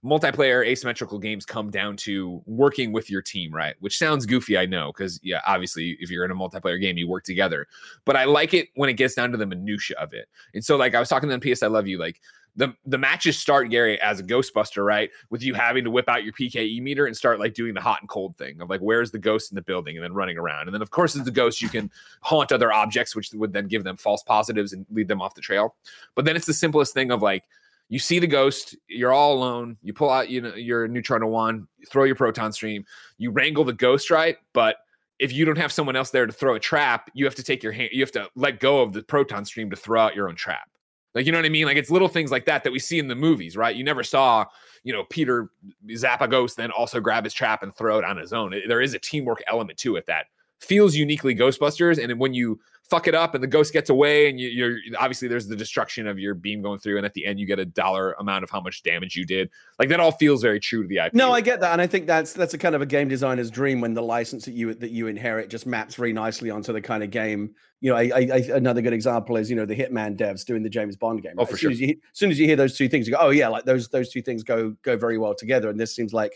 [0.05, 3.75] multiplayer asymmetrical games come down to working with your team, right?
[3.81, 7.09] Which sounds goofy, I know, because yeah, obviously, if you're in a multiplayer game, you
[7.09, 7.67] work together.
[8.05, 10.29] But I like it when it gets down to the minutia of it.
[10.55, 12.21] And so, like I was talking to PS, I love you, like.
[12.57, 15.09] The, the matches start Gary as a Ghostbuster, right?
[15.31, 18.01] With you having to whip out your PKE meter and start like doing the hot
[18.01, 20.67] and cold thing of like where's the ghost in the building and then running around.
[20.67, 21.89] And then of course as the ghost you can
[22.23, 25.41] haunt other objects, which would then give them false positives and lead them off the
[25.41, 25.77] trail.
[26.17, 27.45] But then it's the simplest thing of like
[27.91, 31.67] you see the ghost, you're all alone, you pull out you know your neutrona wand,
[31.91, 32.87] throw your proton stream,
[33.19, 34.77] you wrangle the ghost right, but
[35.19, 37.63] if you don't have someone else there to throw a trap, you have to take
[37.63, 40.29] your hand, you have to let go of the proton stream to throw out your
[40.29, 40.71] own trap.
[41.15, 41.67] Like, you know what I mean?
[41.67, 43.75] Like, it's little things like that that we see in the movies, right?
[43.75, 44.47] You never saw,
[44.85, 45.51] you know, Peter
[45.97, 48.53] zap a ghost, then also grab his trap and throw it on his own.
[48.53, 50.27] It, there is a teamwork element to it that
[50.61, 52.03] feels uniquely Ghostbusters.
[52.03, 55.29] And when you fuck it up and the ghost gets away and you, are obviously
[55.29, 57.65] there's the destruction of your beam going through and at the end you get a
[57.65, 60.89] dollar amount of how much damage you did like that all feels very true to
[60.89, 61.15] the IP.
[61.15, 63.51] No, I get that, and I think that's that's a kind of a game designer's
[63.51, 66.81] dream when the license that you that you inherit just maps very nicely onto the
[66.81, 67.55] kind of game.
[67.81, 70.69] You know, I, I, another good example is you know the Hitman devs doing the
[70.69, 71.33] James Bond game.
[71.39, 71.43] Oh, right?
[71.45, 71.71] Oh, for as sure.
[71.71, 73.49] Soon as, you, as soon as you hear those two things, you go, oh yeah,
[73.49, 76.33] like those those two things go go very well together, and this seems like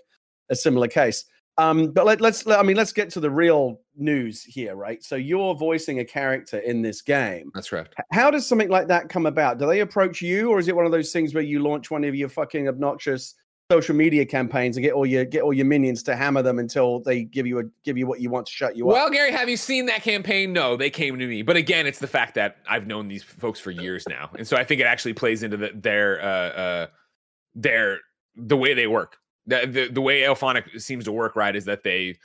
[0.49, 1.25] a similar case.
[1.57, 5.03] Um, but let, let's let, I mean let's get to the real news here, right?
[5.03, 7.51] So you're voicing a character in this game.
[7.55, 7.87] That's right.
[8.13, 9.59] How does something like that come about?
[9.59, 12.03] Do they approach you, or is it one of those things where you launch one
[12.05, 13.35] of your fucking obnoxious
[13.71, 17.01] social media campaigns and get all your get all your minions to hammer them until
[17.01, 19.03] they give you a give you what you want to shut you well, up?
[19.05, 20.53] Well, Gary, have you seen that campaign?
[20.53, 21.43] No, they came to me.
[21.43, 24.57] But again, it's the fact that I've known these folks for years now, and so
[24.57, 26.87] I think it actually plays into the, their uh, uh,
[27.55, 28.01] their
[28.37, 31.83] the way they work the, the, the way IllFonic seems to work right is that
[31.83, 32.17] they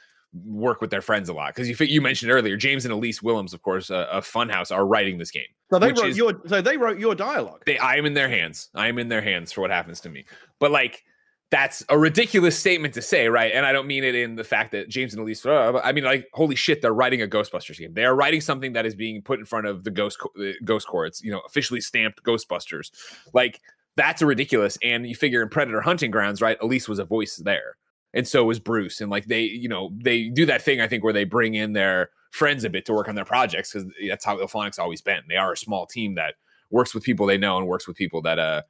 [0.45, 3.53] work with their friends a lot because you you mentioned earlier James and Elise Willems,
[3.53, 5.47] of course, uh, of Funhaus, are writing this game.
[5.71, 7.63] So they wrote is, your so they wrote your dialogue.
[7.65, 8.69] They I am in their hands.
[8.75, 10.25] I am in their hands for what happens to me.
[10.59, 11.03] But like
[11.51, 13.51] that's a ridiculous statement to say, right?
[13.53, 15.43] And I don't mean it in the fact that James and Elise.
[15.43, 17.93] Uh, I mean, like, holy shit, they're writing a Ghostbusters game.
[17.93, 20.87] They are writing something that is being put in front of the Ghost the Ghost
[20.87, 21.09] Corps.
[21.21, 22.91] You know officially stamped Ghostbusters.
[23.33, 23.61] Like
[23.95, 24.77] that's ridiculous.
[24.83, 26.57] And you figure in Predator Hunting Grounds, right?
[26.61, 27.77] Elise was a voice there,
[28.13, 29.01] and so was Bruce.
[29.01, 31.73] And like they, you know, they do that thing I think where they bring in
[31.73, 35.21] their friends a bit to work on their projects because that's how IllFonic's always been.
[35.27, 36.35] They are a small team that
[36.71, 38.61] works with people they know and works with people that uh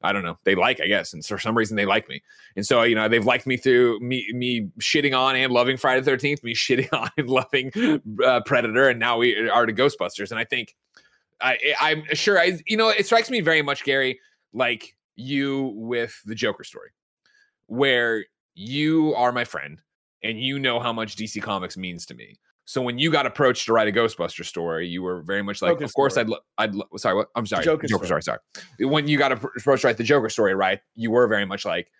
[0.00, 2.22] I don't know they like I guess and for some reason they like me
[2.54, 6.00] and so you know they've liked me through me me shitting on and loving Friday
[6.00, 7.72] the Thirteenth me shitting on and loving
[8.24, 10.76] uh, Predator and now we are to Ghostbusters and I think
[11.40, 14.20] I I'm sure I you know it strikes me very much Gary
[14.52, 16.90] like you with the Joker story,
[17.66, 19.80] where you are my friend
[20.22, 22.38] and you know how much DC Comics means to me.
[22.64, 25.72] So when you got approached to write a Ghostbuster story, you were very much like,
[25.72, 26.24] Joker of course, story.
[26.24, 27.28] I'd, lo- I'd, lo- sorry, what?
[27.34, 28.22] I'm sorry, Joker, Joker story.
[28.22, 28.38] story.
[28.78, 28.90] Sorry.
[28.90, 30.80] When you got approached to write the Joker story, right?
[30.94, 31.90] You were very much like,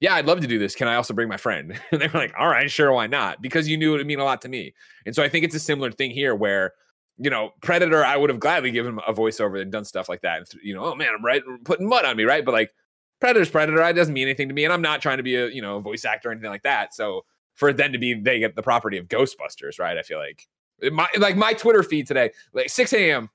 [0.00, 0.74] yeah, I'd love to do this.
[0.74, 1.80] Can I also bring my friend?
[1.92, 3.40] And they were like, all right, sure, why not?
[3.40, 4.74] Because you knew it would mean a lot to me.
[5.06, 6.72] And so I think it's a similar thing here where
[7.18, 10.22] you know, Predator, I would have gladly given him a voiceover and done stuff like
[10.22, 10.38] that.
[10.38, 12.44] And, you know, oh man, I'm right, putting mud on me, right?
[12.44, 12.72] But like,
[13.20, 15.48] Predator's Predator, it doesn't mean anything to me, and I'm not trying to be a
[15.48, 16.94] you know voice actor or anything like that.
[16.94, 19.98] So for then to be they get the property of Ghostbusters, right?
[19.98, 20.46] I feel like
[20.92, 23.30] my like my Twitter feed today, like 6 a.m.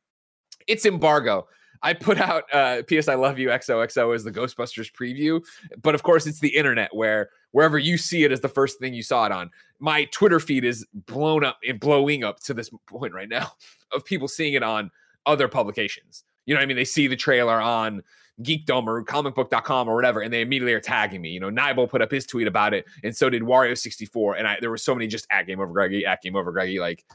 [0.67, 1.47] It's embargo.
[1.81, 3.09] I put out uh, "P.S.
[3.09, 5.43] I Love You" XOXO as the Ghostbusters preview,
[5.81, 8.93] but of course it's the internet where wherever you see it as the first thing
[8.93, 9.49] you saw it on.
[9.79, 13.53] My Twitter feed is blown up and blowing up to this point right now
[13.93, 14.91] of people seeing it on
[15.25, 16.25] other publications.
[16.45, 16.77] You know what I mean?
[16.77, 18.03] They see the trailer on
[18.41, 21.29] geekdom or comicbook.com or whatever, and they immediately are tagging me.
[21.29, 24.39] You know, Nibel put up his tweet about it, and so did Wario64.
[24.39, 26.79] And I there were so many just at game over Greggy, at game over Greggy.
[26.79, 27.05] Like,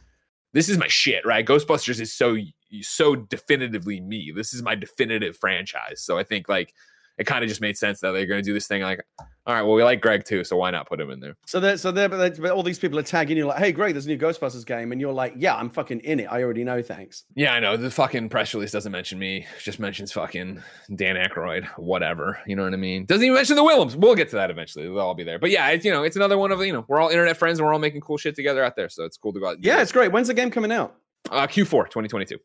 [0.53, 1.44] this is my shit, right?
[1.44, 2.37] Ghostbusters is so
[2.81, 4.33] so definitively me.
[4.35, 6.01] This is my definitive franchise.
[6.01, 6.72] So I think like
[7.18, 8.83] it kind of just made sense that they're going to do this thing.
[8.83, 9.01] Like,
[9.49, 11.35] all right, well, we like Greg too, so why not put him in there?
[11.47, 13.95] So there, so there, but, but all these people are tagging you like, "Hey, Greg,
[13.95, 16.27] there's a new Ghostbusters game," and you're like, "Yeah, I'm fucking in it.
[16.27, 16.83] I already know.
[16.83, 17.79] Thanks." Yeah, I know.
[17.79, 20.63] The fucking press release doesn't mention me; just mentions fucking
[20.95, 22.39] Dan Aykroyd, whatever.
[22.47, 23.07] You know what I mean?
[23.07, 23.97] Doesn't even mention the Willems.
[23.97, 24.85] We'll get to that eventually.
[24.85, 25.39] They'll all be there.
[25.39, 27.59] But yeah, it's you know, it's another one of you know, we're all internet friends
[27.59, 28.91] and we're all making cool shit together out there.
[28.91, 29.57] So it's cool to go out.
[29.63, 30.13] Yeah, it's great.
[30.13, 30.97] When's the game coming out?
[31.31, 32.37] Uh, Q4 2022.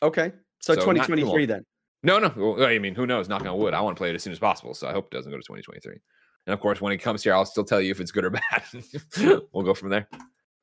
[0.00, 1.64] Okay, so, So 2023 then.
[2.04, 2.32] No, no.
[2.36, 3.28] Well, I mean, who knows?
[3.28, 3.74] Knock on wood.
[3.74, 4.74] I want to play it as soon as possible.
[4.74, 5.98] So I hope it doesn't go to 2023.
[6.46, 8.30] And of course, when it comes here, I'll still tell you if it's good or
[8.30, 8.62] bad.
[9.52, 10.08] we'll go from there.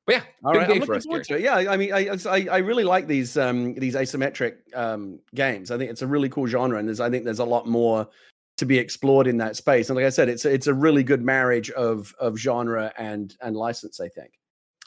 [0.06, 1.42] But yeah, All right, I'm for looking us, forward to it.
[1.42, 5.70] Yeah, I mean, I, I I really like these um these asymmetric um games.
[5.70, 8.08] I think it's a really cool genre, and there's I think there's a lot more
[8.56, 9.88] to be explored in that space.
[9.88, 13.56] And like I said, it's it's a really good marriage of of genre and and
[13.56, 14.00] license.
[14.00, 14.32] I think.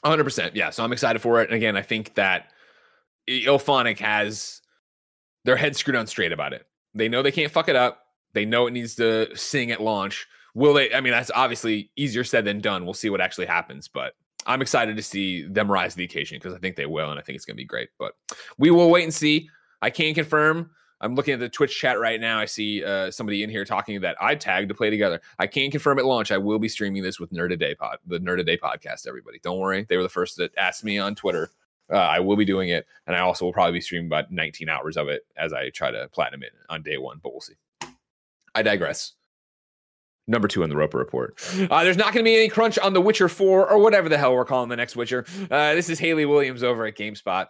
[0.05, 0.51] 100%.
[0.53, 0.69] Yeah.
[0.69, 1.49] So I'm excited for it.
[1.49, 2.51] And again, I think that
[3.29, 4.61] IllFonic has
[5.45, 6.67] their head screwed on straight about it.
[6.93, 8.01] They know they can't fuck it up.
[8.33, 10.27] They know it needs to sing at launch.
[10.53, 10.93] Will they?
[10.93, 12.85] I mean, that's obviously easier said than done.
[12.85, 13.87] We'll see what actually happens.
[13.87, 14.13] But
[14.45, 17.09] I'm excited to see them rise to the occasion because I think they will.
[17.09, 17.89] And I think it's going to be great.
[17.97, 18.13] But
[18.57, 19.49] we will wait and see.
[19.81, 20.69] I can't confirm.
[21.01, 22.39] I'm looking at the Twitch chat right now.
[22.39, 25.19] I see uh, somebody in here talking that I tagged to play together.
[25.37, 26.31] I can't confirm at launch.
[26.31, 29.05] I will be streaming this with Nerd a Day Pod, the Nerd a Day podcast.
[29.05, 29.85] Everybody, don't worry.
[29.89, 31.51] They were the first that asked me on Twitter.
[31.91, 34.69] Uh, I will be doing it, and I also will probably be streaming about 19
[34.69, 37.19] hours of it as I try to platinum it on day one.
[37.21, 37.55] But we'll see.
[38.55, 39.11] I digress.
[40.25, 41.37] Number two on the Roper Report.
[41.69, 44.17] Uh, there's not going to be any crunch on The Witcher 4 or whatever the
[44.17, 45.25] hell we're calling the next Witcher.
[45.51, 47.47] Uh, this is Haley Williams over at GameSpot.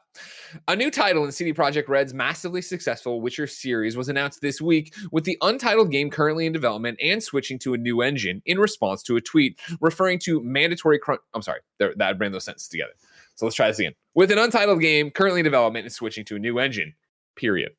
[0.67, 4.95] A new title in CD Projekt Red's massively successful Witcher series was announced this week,
[5.12, 9.03] with the untitled game currently in development and switching to a new engine in response
[9.03, 11.21] to a tweet referring to mandatory crunch.
[11.36, 12.93] I'm sorry, that bring those sentences together.
[13.36, 13.93] So let's try this again.
[14.15, 16.95] With an untitled game currently in development and switching to a new engine.
[17.36, 17.71] Period.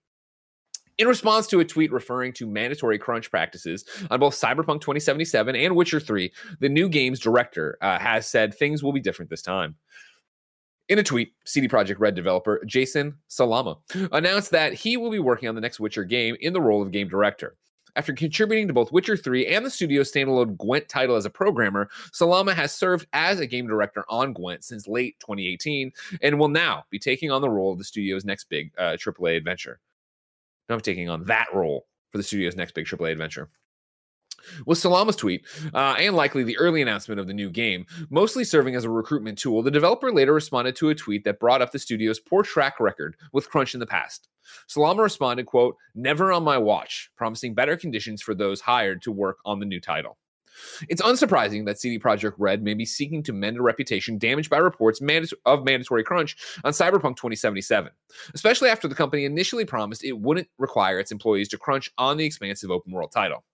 [0.96, 5.74] In response to a tweet referring to mandatory crunch practices on both Cyberpunk 2077 and
[5.74, 9.74] Witcher 3, the new game's director uh, has said things will be different this time.
[10.88, 13.78] In a tweet, CD Projekt Red developer Jason Slama
[14.12, 16.92] announced that he will be working on the next Witcher game in the role of
[16.92, 17.56] game director.
[17.96, 21.88] After contributing to both Witcher 3 and the studio's standalone Gwent title as a programmer,
[22.12, 26.84] Slama has served as a game director on Gwent since late 2018 and will now
[26.90, 29.80] be taking on the role of the studio's next big uh, AAA adventure.
[30.68, 33.50] Now I'm taking on that role for the studio's next big AAA adventure.
[34.66, 38.74] With Slama's tweet, uh, and likely the early announcement of the new game, mostly serving
[38.74, 41.78] as a recruitment tool, the developer later responded to a tweet that brought up the
[41.78, 44.28] studio's poor track record with Crunch in the past.
[44.68, 49.38] Slama responded, quote, never on my watch, promising better conditions for those hired to work
[49.44, 50.18] on the new title.
[50.88, 54.58] It's unsurprising that CD Projekt Red may be seeking to mend a reputation damaged by
[54.58, 55.00] reports
[55.44, 57.90] of mandatory crunch on Cyberpunk 2077,
[58.34, 62.24] especially after the company initially promised it wouldn't require its employees to crunch on the
[62.24, 63.44] expansive open world title.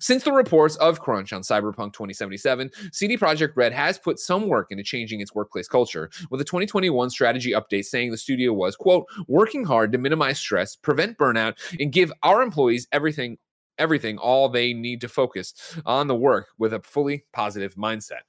[0.00, 4.72] Since the reports of crunch on Cyberpunk 2077, CD Projekt Red has put some work
[4.72, 9.06] into changing its workplace culture, with a 2021 strategy update saying the studio was, quote,
[9.28, 13.38] working hard to minimize stress, prevent burnout, and give our employees everything
[13.78, 18.22] everything all they need to focus on the work with a fully positive mindset.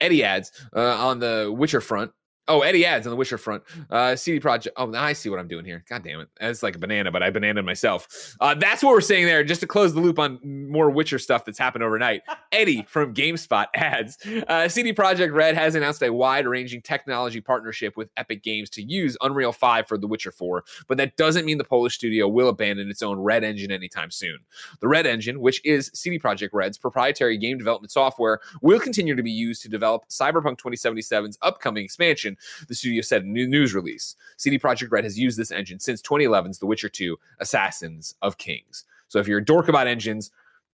[0.00, 2.12] Eddie adds uh, on the Witcher front.
[2.48, 3.62] Oh, Eddie adds on the Witcher front.
[3.90, 4.68] Uh, CD Projekt.
[4.76, 5.84] Oh, I see what I'm doing here.
[5.88, 6.28] God damn it.
[6.40, 8.36] It's like a banana, but I bananaed myself.
[8.40, 9.44] Uh, that's what we're saying there.
[9.44, 12.22] Just to close the loop on more Witcher stuff that's happened overnight.
[12.52, 17.96] Eddie from GameSpot adds uh, CD Projekt Red has announced a wide ranging technology partnership
[17.96, 21.58] with Epic Games to use Unreal 5 for The Witcher 4, but that doesn't mean
[21.58, 24.38] the Polish studio will abandon its own Red Engine anytime soon.
[24.80, 29.22] The Red Engine, which is CD Projekt Red's proprietary game development software, will continue to
[29.22, 32.29] be used to develop Cyberpunk 2077's upcoming expansion,
[32.68, 34.16] the studio said in a news release.
[34.36, 38.84] CD Projekt Red has used this engine since 2011's The Witcher 2 Assassins of Kings.
[39.08, 40.30] So if you're a dork about engines,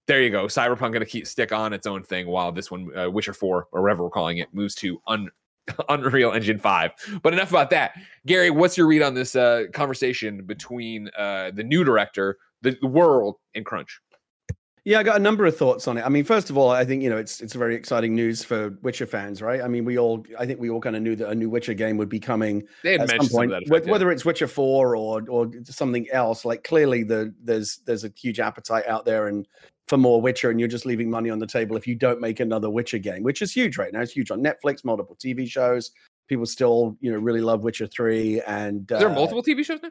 [0.07, 0.47] there you go.
[0.47, 3.69] Cyberpunk going to keep stick on its own thing while this one, uh, Witcher 4,
[3.73, 5.31] or whatever we're calling it, moves to un-
[5.88, 7.21] Unreal Engine 5.
[7.23, 7.93] But enough about that.
[8.27, 12.87] Gary, what's your read on this uh, conversation between uh, the new director, the, the
[12.87, 14.01] world, and Crunch?
[14.85, 16.03] Yeah, I got a number of thoughts on it.
[16.05, 18.77] I mean, first of all, I think you know it's it's very exciting news for
[18.83, 19.62] Witcher fans, right?
[19.62, 21.73] I mean, we all I think we all kind of knew that a new Witcher
[21.73, 23.92] game would be coming They had at some point, of effect, yeah.
[23.92, 26.44] whether it's Witcher Four or or something else.
[26.44, 29.49] Like clearly, the there's there's a huge appetite out there and
[29.88, 32.40] for more Witcher, and you're just leaving money on the table if you don't make
[32.40, 34.01] another Witcher game, which is huge right now.
[34.01, 35.92] It's huge on Netflix, multiple TV shows.
[36.29, 39.81] People still you know really love Witcher Three, and Is there uh, multiple TV shows
[39.83, 39.90] now?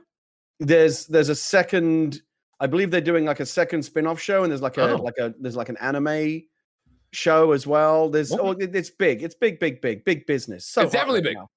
[0.60, 2.22] there's there's a second
[2.60, 4.96] i believe they're doing like a second spin-off show and there's like a Oh.
[4.98, 6.44] like a there's like an anime
[7.12, 10.92] show as well there's oh it's big it's big big big big business so It's
[10.94, 11.38] definitely right big.
[11.38, 11.50] now.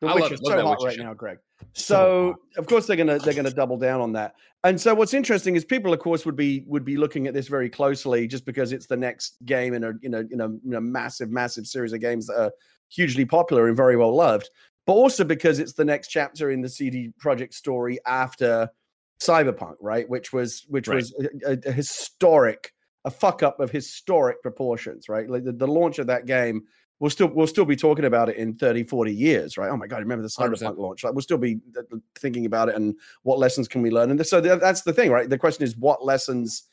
[0.00, 1.02] the I Witcher's love so hot Witcher right show.
[1.04, 1.38] now greg
[1.74, 4.34] So so of course they're gonna they're gonna double down on that
[4.64, 7.48] and so what's interesting is people of course would be would be looking at this
[7.48, 10.74] very closely just because it's the next game in a you know in a, in
[10.74, 12.52] a massive massive series of games that are
[12.88, 14.48] hugely popular and very well loved
[14.86, 18.68] but also because it's the next chapter in the CD Projekt story after
[19.26, 20.08] cyberpunk right?
[20.08, 20.96] Which was which Right.
[20.96, 21.14] was
[21.46, 22.72] a, a- historic
[23.04, 25.28] a fuck up of historic proportions right?
[25.28, 26.62] Like the, the launch of that game
[27.00, 29.70] we'll still we'll still be talking about it in 30 40 years right?
[29.70, 30.52] Oh my god remember the 100%.
[30.62, 31.02] cyberpunk launch?
[31.04, 34.10] Like we'll still be th- th- thinking about it and what lessons can we learn?
[34.10, 35.28] And so that's the thing right?
[35.28, 36.64] The question is what lessons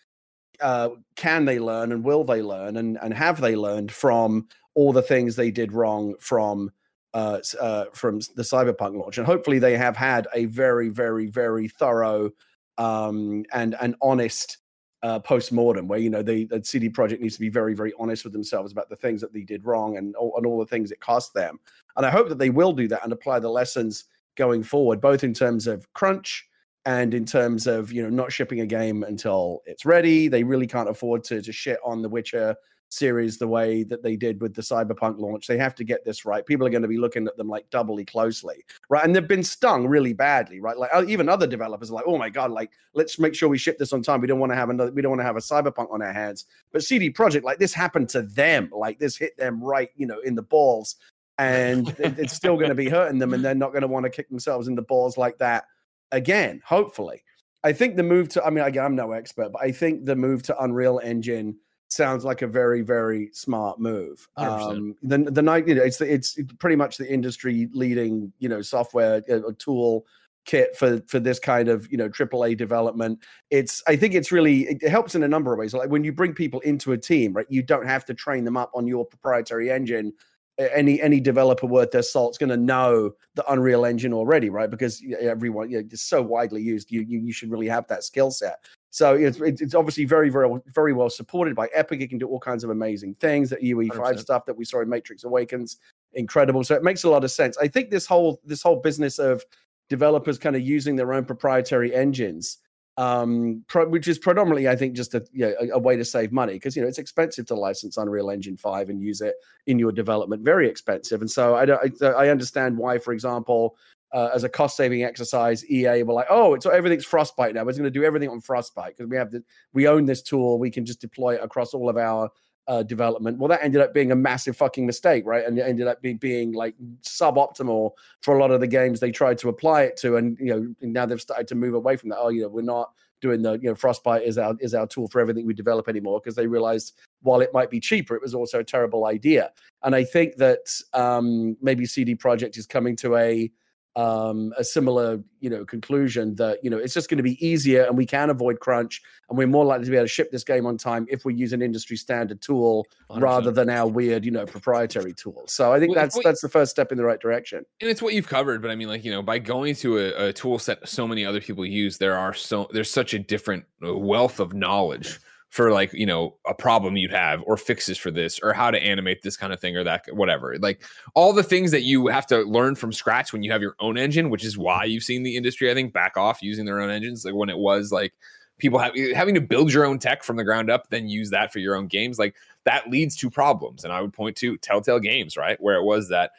[0.61, 4.91] uh, can they learn and will they learn and and have they learned from all
[4.93, 6.69] the things they did wrong from
[7.13, 11.67] uh, uh, from the cyberpunk launch and hopefully they have had a very very very
[11.67, 12.29] thorough
[12.77, 14.57] um, and and honest
[15.01, 18.23] uh, post-mortem where you know they the CD Projekt needs to be very very honest
[18.23, 20.91] with themselves about the things that they did wrong and all, and all the things
[20.91, 21.59] it cost them.
[21.95, 25.23] And I hope that they will do that and apply the lessons going forward both
[25.23, 26.47] in terms of crunch
[26.85, 30.27] and in terms of you know not shipping a game until it's ready.
[30.27, 32.55] They really can't afford to to shit on the Witcher
[32.89, 35.47] series the way that they did with the cyberpunk launch.
[35.47, 36.45] They have to get this right.
[36.45, 39.05] People are going to be looking at them like doubly closely right?
[39.05, 40.77] And they've been stung really badly right?
[40.77, 43.57] Like uh, even other developers are like oh my god like let's make sure we
[43.57, 44.21] ship this on time.
[44.21, 46.11] We don't want to have another we don't want to have a cyberpunk on our
[46.11, 46.45] hands.
[46.71, 48.69] But CD Projekt like this happened to them.
[48.75, 50.95] Like this hit them right you know in the balls.
[51.37, 54.09] And it's still going to be hurting them and they're not going to want to
[54.09, 55.65] kick themselves in the balls like that
[56.11, 57.23] again hopefully.
[57.61, 60.15] I think the move to i mean again, i'm no expert but i think the
[60.15, 61.57] move to unreal engine
[61.89, 64.27] sounds like a very very smart move.
[64.37, 64.71] 100%.
[64.71, 68.61] um the the night you know it's it's pretty much the industry leading you know
[68.61, 70.05] software uh, tool
[70.45, 73.19] kit for for this kind of you know AAA development.
[73.49, 75.73] It's i think it's really it helps in a number of ways.
[75.73, 78.57] Like when you bring people into a team right you don't have to train them
[78.57, 80.13] up on your proprietary engine.
[80.57, 84.69] Any any developer worth their salt's going to know the unreal engine already right?
[84.69, 88.03] Because everyone you know, it's so widely used you, you you should really have that
[88.03, 88.57] skill set
[88.91, 92.01] so it's it's obviously very very very well supported by epic.
[92.01, 93.49] It can do all kinds of amazing things.
[93.49, 95.77] That ue5 stuff that we saw in matrix awakens
[96.13, 96.63] incredible.
[96.63, 97.57] So it makes a lot of sense.
[97.57, 99.43] I think this whole this whole business of
[99.89, 102.59] developers kind of using their own proprietary engines
[102.97, 106.03] um pro- which is predominantly i think just a you know, a, a way to
[106.03, 109.35] save money because you know it's expensive to license unreal engine 5 and use it
[109.67, 110.43] in your development.
[110.43, 111.21] Very expensive.
[111.21, 113.77] And so i don't i, I understand why for example
[114.11, 117.71] uh, as a cost saving exercise ea were like oh it's everything's frostbite now we're
[117.71, 119.43] going to do everything on frostbite because we have the
[119.73, 122.29] we own this tool we can just deploy it across all of our
[122.69, 123.39] uh, development.
[123.39, 125.43] Well, that ended up being a massive fucking mistake, right?
[125.43, 127.91] And it ended up being, being like suboptimal
[128.21, 130.17] for a lot of the games they tried to apply it to.
[130.17, 132.19] And you know, now they've started to move away from that.
[132.19, 132.91] Oh, you know, we're not
[133.21, 136.21] doing the you know Frostbite is our is our tool for everything we develop anymore
[136.23, 139.51] because they realized while it might be cheaper, it was also a terrible idea.
[139.83, 143.51] And I think that um, maybe CD Projekt is coming to a
[143.99, 147.83] um, a similar you know conclusion that you know it's just going to be easier
[147.83, 150.43] and we can avoid crunch and we're more likely to be able to ship this
[150.43, 153.21] game on time if we use an industry standard tool 100%.
[153.21, 155.43] rather than our weird you know proprietary tool.
[155.47, 157.65] So I think Well, that's that's the first step in the right direction.
[157.81, 160.27] and it's what you've covered but i mean like you know by going to a,
[160.29, 163.65] a tool set so many other people use there are so there's such a different
[163.85, 168.11] uh, wealth of knowledge for like you know a problem you'd have or fixes for
[168.11, 170.57] this or how to animate this kind of thing or that whatever.
[170.59, 170.83] Like
[171.15, 173.97] all the things that you have to learn from scratch when you have your own
[173.97, 176.89] engine which is why you've seen the industry i think back off using their own
[176.89, 178.13] engines like when it was like
[178.57, 181.59] people having to build your own tech from the ground up then use that for
[181.59, 182.35] your own games like
[182.65, 183.83] that leads to problems.
[183.83, 185.59] And i would point to telltale games right?
[185.59, 186.31] Where it was that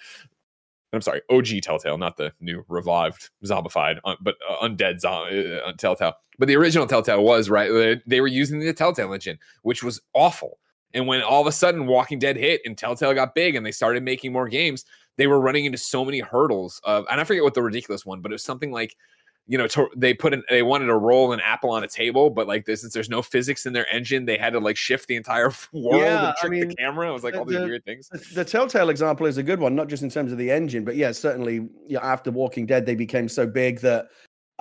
[0.93, 5.69] I'm sorry, OG Telltale, not the new revived, zombified, uh, but uh, undead zo- uh,
[5.69, 6.15] uh, Telltale.
[6.39, 7.71] But the original Telltale was right.
[7.71, 10.59] They, they were using the Telltale engine, which was awful.
[10.93, 13.71] And when all of a sudden Walking Dead hit and Telltale got big and they
[13.71, 14.85] started making more games,
[15.17, 18.21] they were running into so many hurdles of, and I forget what the ridiculous one,
[18.21, 18.97] but it was something like,
[19.47, 22.31] you know, to, they put in, they wanted to roll an apple on a table,
[22.31, 25.09] but like this, since there's no physics in their engine, they had to like shift
[25.09, 27.09] the entire world Yeah, and trick mean, the camera.
[27.09, 28.09] It was like the- all these the- weird things.
[28.09, 30.85] The, the Telltale example is a good one, not just in terms of the engine,
[30.85, 34.09] but yeah, certainly yeah, after Walking Dead, they became so big that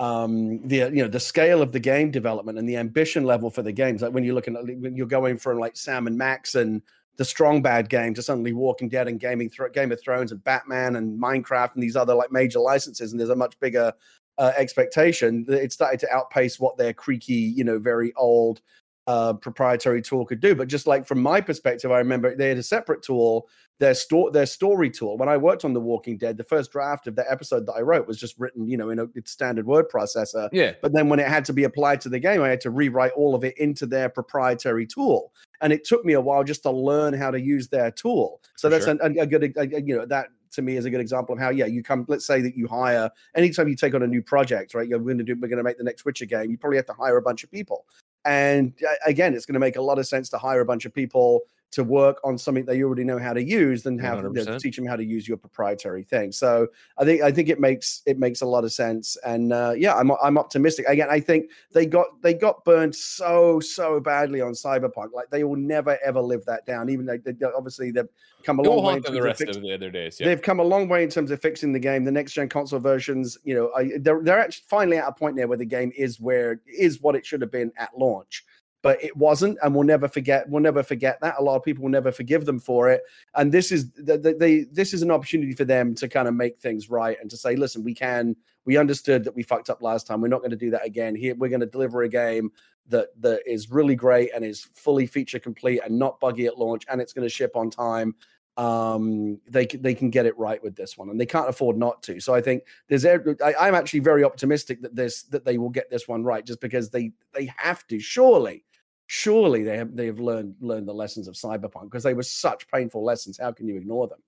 [0.00, 3.60] um the you know the scale of the game development and the ambition level for
[3.60, 6.54] the games like when you're looking at when you're going from like sam and max
[6.54, 6.80] and
[7.16, 10.96] the strong bad game to suddenly walking dead and gaming game of thrones and batman
[10.96, 13.92] and minecraft and these other like major licenses and there's a much bigger
[14.38, 18.60] uh, expectation that it started to outpace what their creaky you know very old
[19.06, 20.54] uh, proprietary tool could do.
[20.54, 23.48] But just like from my perspective, I remember they had a separate tool,
[23.80, 25.16] their store, their story tool.
[25.18, 27.80] When I worked on The Walking Dead, the first draft of the episode that I
[27.80, 30.48] wrote was just written, you know, in a standard word processor.
[30.52, 30.74] Yeah.
[30.80, 33.12] But then when it had to be applied to the game, I had to rewrite
[33.16, 35.32] all of it into their proprietary tool.
[35.60, 38.40] And it took me a while just to learn how to use their tool.
[38.56, 38.96] So For that's sure.
[39.02, 41.38] an, a, a good, a- you know, that to me is a good example of
[41.38, 44.22] how, yeah, you come, let's say that you hire, anytime you take on a new
[44.22, 44.88] project, right?
[44.88, 46.50] You're going to do, we're going to make the next Witcher game.
[46.50, 47.86] You probably have to hire a bunch of people.
[48.24, 50.84] And uh, again, it's going to make a lot of sense to hire a bunch
[50.84, 51.42] of people
[51.72, 54.76] to work on something you already know how to use than have you know, teach
[54.76, 56.32] them how to use your proprietary thing.
[56.32, 56.66] So
[56.98, 59.16] I think I think it makes it makes a lot of sense.
[59.24, 60.86] And uh, yeah, I'm I'm optimistic.
[60.88, 65.12] Again, I think they got they got burned so so badly on Cyberpunk.
[65.12, 66.88] Like they will never ever live that down.
[66.90, 68.08] Even though they, they- obviously they've
[68.42, 68.94] come a long way.
[68.96, 70.18] in them the terms of fix- of the other days.
[70.18, 70.26] Yeah.
[70.26, 72.04] They've come a long way in terms of fixing the game.
[72.04, 75.36] The next gen console versions, you know, I, they're they're actually finally at a point
[75.36, 78.44] now where the game is where is what it should have been at launch,
[78.82, 80.48] but it wasn't, and we'll never forget.
[80.48, 81.36] We'll never forget that.
[81.38, 83.02] A lot of people will never forgive them for it,
[83.34, 87.16] and this is this is an opportunity for them to kind of make things right
[87.20, 88.36] and to say, listen, we can.
[88.66, 90.20] We understood that we fucked up last time.
[90.20, 91.16] We're not going to do that again.
[91.16, 92.52] Here, we're going to deliver a game
[92.88, 96.84] that that is really great and is fully feature complete and not buggy at launch,
[96.90, 98.14] and it's going to ship on time
[98.56, 102.02] um they they can get it right with this one and they can't afford not
[102.02, 105.70] to so i think there's I, i'm actually very optimistic that this that they will
[105.70, 108.64] get this one right just because they they have to surely
[109.12, 112.68] surely they have they have learned learned the lessons of cyberpunk because they were such
[112.68, 114.20] painful lessons how can you ignore them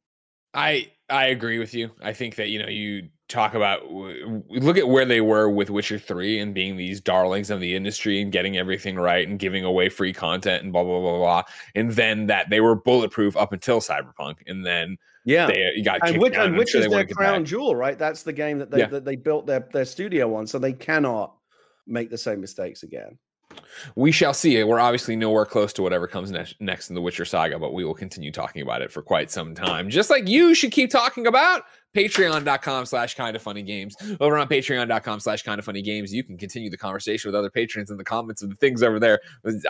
[0.55, 1.93] I I agree with you.
[2.03, 5.99] I think that you know you talk about look at where they were with Witcher
[5.99, 9.89] Three and being these darlings of the industry and getting everything right and giving away
[9.89, 11.43] free content and blah blah blah blah.
[11.75, 16.01] And then that they were bulletproof up until Cyberpunk, and then yeah they uh, got
[16.03, 18.71] and kicked which, and which sure is their crown jewel right that's the game that
[18.71, 18.87] they Yeah.
[18.89, 21.35] that they built their their studio on so they cannot
[21.87, 23.19] make the same mistakes again
[23.97, 24.63] We shall see.
[24.63, 27.85] We're obviously nowhere close to whatever comes next, next in the Witcher saga, but we
[27.85, 29.91] will continue talking about it for quite some time.
[29.91, 31.63] Just like you should keep talking about
[31.95, 33.95] patreon.com slash kind of funny games.
[34.21, 37.51] Over on patreon.com slash kind of funny games, you can continue the conversation with other
[37.51, 39.21] patrons in the comments of the things over there.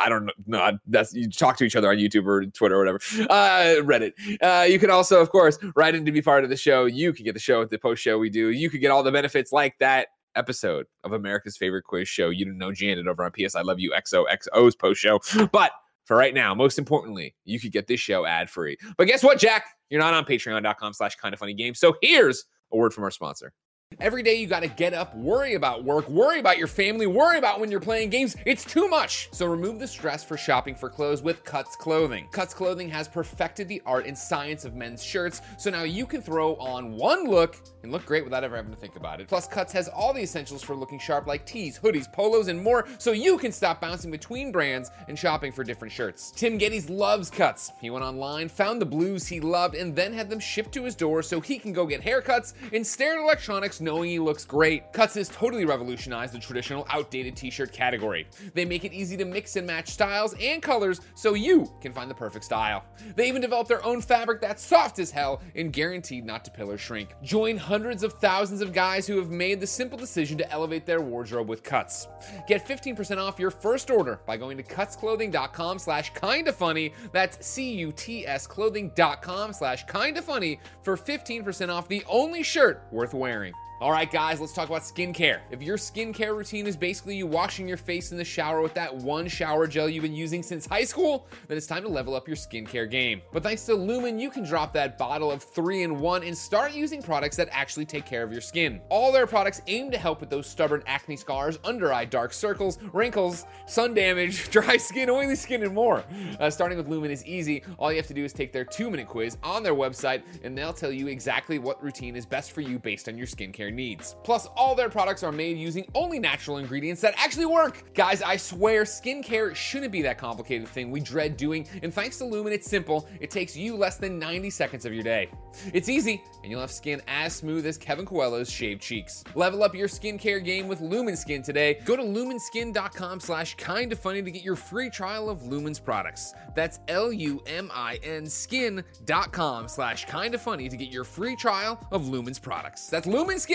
[0.00, 0.78] I don't know.
[0.86, 3.00] That's you talk to each other on YouTube or Twitter or whatever.
[3.28, 4.12] Uh, Reddit.
[4.40, 6.84] Uh, you can also, of course, write in to be part of the show.
[6.84, 8.48] You can get the show at the post show we do.
[8.50, 12.30] You could get all the benefits like that episode of America's favorite quiz show.
[12.30, 15.20] You didn't know Janet over on PS I Love You XOXO's post show.
[15.52, 15.72] But
[16.04, 18.76] for right now, most importantly, you could get this show ad free.
[18.96, 19.66] But guess what, Jack?
[19.90, 21.78] You're not on patreon.com slash kind of funny games.
[21.78, 23.52] So here's a word from our sponsor.
[24.00, 27.38] Every day you got to get up, worry about work, worry about your family, worry
[27.38, 28.36] about when you're playing games.
[28.46, 29.28] It's too much.
[29.32, 32.28] So remove the stress for shopping for clothes with Cuts Clothing.
[32.30, 36.22] Cuts Clothing has perfected the art and science of men's shirts, so now you can
[36.22, 39.28] throw on one look and look great without ever having to think about it.
[39.28, 42.86] Plus, Cuts has all the essentials for looking sharp like tees, hoodies, polos, and more,
[42.98, 46.30] so you can stop bouncing between brands and shopping for different shirts.
[46.30, 47.72] Tim Gettys loves Cuts.
[47.80, 50.94] He went online, found the blues he loved, and then had them shipped to his
[50.94, 54.92] door so he can go get haircuts and stare at electronics knowing he looks great.
[54.92, 58.26] Cuts has totally revolutionized the traditional outdated t-shirt category.
[58.54, 62.10] They make it easy to mix and match styles and colors so you can find
[62.10, 62.84] the perfect style.
[63.16, 66.70] They even developed their own fabric that's soft as hell and guaranteed not to pill
[66.70, 67.14] or shrink.
[67.22, 71.00] Join hundreds of thousands of guys who have made the simple decision to elevate their
[71.00, 72.08] wardrobe with Cuts.
[72.46, 76.92] Get 15% off your first order by going to cutsclothing.com slash kinda funny.
[77.12, 83.52] That's C-U-T-S clothing.com slash kinda funny for 15% off the only shirt worth wearing.
[83.82, 85.40] All right, guys, let's talk about skincare.
[85.50, 88.94] If your skincare routine is basically you washing your face in the shower with that
[88.94, 92.28] one shower gel you've been using since high school, then it's time to level up
[92.28, 93.22] your skincare game.
[93.32, 96.74] But thanks to Lumin, you can drop that bottle of three in one and start
[96.74, 98.80] using products that actually take care of your skin.
[98.88, 102.78] All their products aim to help with those stubborn acne scars, under eye dark circles,
[102.92, 106.04] wrinkles, sun damage, dry skin, oily skin, and more.
[106.38, 107.64] Uh, starting with Lumin is easy.
[107.80, 110.56] All you have to do is take their two minute quiz on their website, and
[110.56, 114.16] they'll tell you exactly what routine is best for you based on your skincare needs.
[114.22, 117.94] Plus, all their products are made using only natural ingredients that actually work.
[117.94, 122.24] Guys, I swear, skincare shouldn't be that complicated thing we dread doing, and thanks to
[122.24, 123.08] Lumin, it's simple.
[123.20, 125.30] It takes you less than 90 seconds of your day.
[125.72, 129.24] It's easy, and you'll have skin as smooth as Kevin Coelho's shaved cheeks.
[129.34, 131.80] Level up your skincare game with Lumin Skin today.
[131.84, 136.34] Go to luminskin.com slash kinda funny to get your free trial of Lumin's products.
[136.54, 142.88] That's L-U-M-I-N skin.com slash kinda funny to get your free trial of Lumin's products.
[142.88, 143.06] That's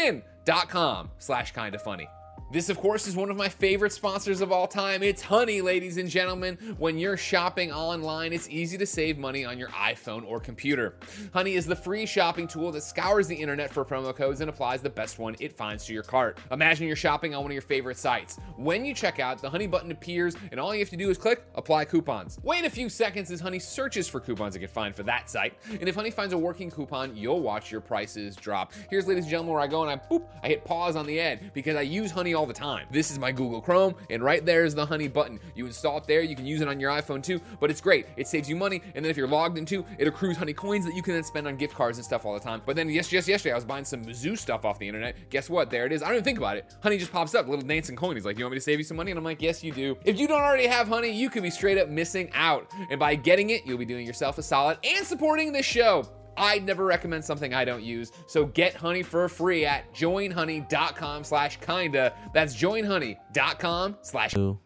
[0.08, 2.08] luminskin.com slash kinda funny.
[2.50, 5.04] This, of course, is one of my favorite sponsors of all time.
[5.04, 6.56] It's Honey, ladies and gentlemen.
[6.78, 10.96] When you're shopping online, it's easy to save money on your iPhone or computer.
[11.34, 14.82] Honey is the free shopping tool that scours the internet for promo codes and applies
[14.82, 16.38] the best one it finds to your cart.
[16.50, 18.40] Imagine you're shopping on one of your favorite sites.
[18.56, 21.18] When you check out, the Honey button appears, and all you have to do is
[21.18, 22.40] click Apply Coupons.
[22.44, 25.56] Wait a few seconds as Honey searches for coupons it can find for that site.
[25.70, 28.72] And if Honey finds a working coupon, you'll watch your prices drop.
[28.90, 31.20] Here's, ladies and gentlemen, where I go and I boop, I hit pause on the
[31.20, 32.86] ad because I use Honey all the time.
[32.92, 35.40] This is my Google Chrome, and right there is the Honey button.
[35.56, 38.06] You install it there, you can use it on your iPhone too, but it's great.
[38.16, 40.96] It saves you money, and then if you're logged into, it accrues Honey coins that
[40.96, 42.62] you can then spend on gift cards and stuff all the time.
[42.66, 45.16] But then yes, just yesterday I was buying some Mizzou stuff off the internet.
[45.32, 45.70] Guess what?
[45.72, 46.04] There it is.
[46.04, 46.76] I don't even think about it.
[46.84, 48.16] Honey just pops up, little dancing coin.
[48.16, 49.72] He's like, "You want me to save you some money?" And I'm like, "Yes, you
[49.72, 52.72] do." If you don't already have Honey, you could be straight up missing out.
[52.92, 56.08] And by getting it, you'll be doing yourself a solid and supporting this show.
[56.38, 58.12] I'd never recommend something I don't use.
[58.28, 62.14] So get honey for free at joinhoney.com slash kinda.
[62.34, 64.36] That's joinhoney.com slash.
[64.38, 64.58] Ooh.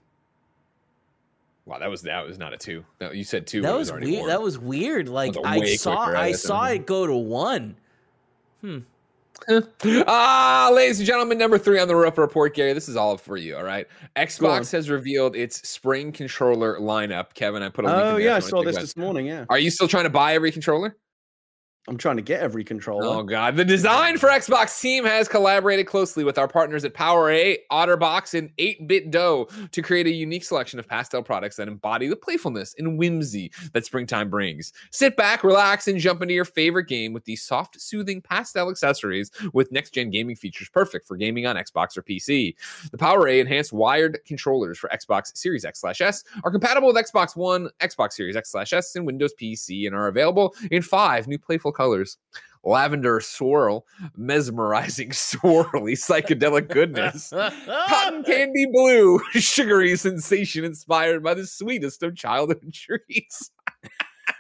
[1.66, 2.84] Wow, that was that was not a two.
[3.00, 3.62] No, you said two.
[3.62, 4.20] That but it was already weird.
[4.22, 4.30] one.
[4.30, 5.08] That was weird.
[5.08, 7.76] Like a I way saw, I saw it go to one.
[10.08, 12.74] Ah, ladies and gentlemen, number three on the Roper Report, Gary.
[12.74, 13.56] This is all for you.
[13.58, 13.88] All right.
[14.16, 17.34] Xbox has revealed its spring controller lineup.
[17.34, 18.00] Kevin, I put a link.
[18.00, 19.26] in Oh there yeah, I saw this it this morning.
[19.26, 20.96] Yeah, Are you still trying to buy every controller?
[21.88, 23.06] I'm trying to get every controller.
[23.06, 27.12] Oh god, the design for Xbox team has collaborated closely with our partners at Power
[27.12, 32.16] PowerA, OtterBox, and 8BitDo to create a unique selection of pastel products that embody the
[32.16, 34.74] playfulness and whimsy that springtime brings.
[34.92, 39.32] Sit back, relax, and jump into your favorite game with these soft, soothing pastel accessories
[39.54, 42.56] with next-gen gaming features perfect for gaming on Xbox or PC.
[42.92, 48.14] The PowerA enhanced wired controllers for Xbox Series X/S are compatible with Xbox One, Xbox
[48.14, 52.18] Series X/S, and Windows PC, and are available in five new playful colors.
[52.64, 62.04] Lavender swirl, mesmerizing swirly psychedelic goodness, cotton candy blue, sugary sensation inspired by the sweetest
[62.04, 63.50] of childhood treats,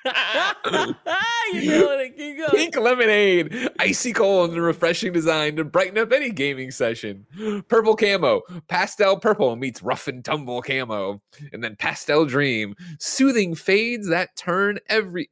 [0.05, 2.17] You're doing it.
[2.17, 2.49] Keep going.
[2.51, 7.25] pink lemonade, icy cold and refreshing design to brighten up any gaming session,
[7.67, 11.21] purple camo, pastel purple meets rough and tumble camo,
[11.53, 15.29] and then pastel dream, soothing fades that turn every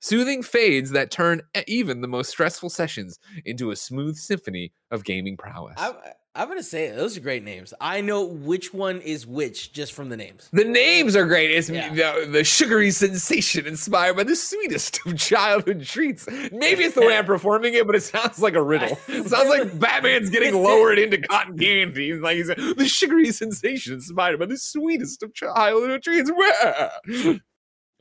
[0.00, 5.36] Soothing fades that turn even the most stressful sessions into a smooth symphony of gaming
[5.36, 5.74] prowess.
[5.78, 5.94] I'm,
[6.34, 6.96] I'm gonna say it.
[6.96, 7.74] Those are great names.
[7.80, 10.48] I know which one is which just from the names.
[10.52, 11.50] the names are great.
[11.50, 11.92] It's Yeah.
[11.92, 16.26] the, the sugary sensation inspired by the sweetest of childhood treats.
[16.52, 18.96] Maybe it's the way I'm performing it, but it sounds like a riddle.
[19.08, 22.14] It sounds like Batman's getting lowered into cotton candy.
[22.14, 26.30] Like he's the sugary sensation inspired by the sweetest of childhood treats.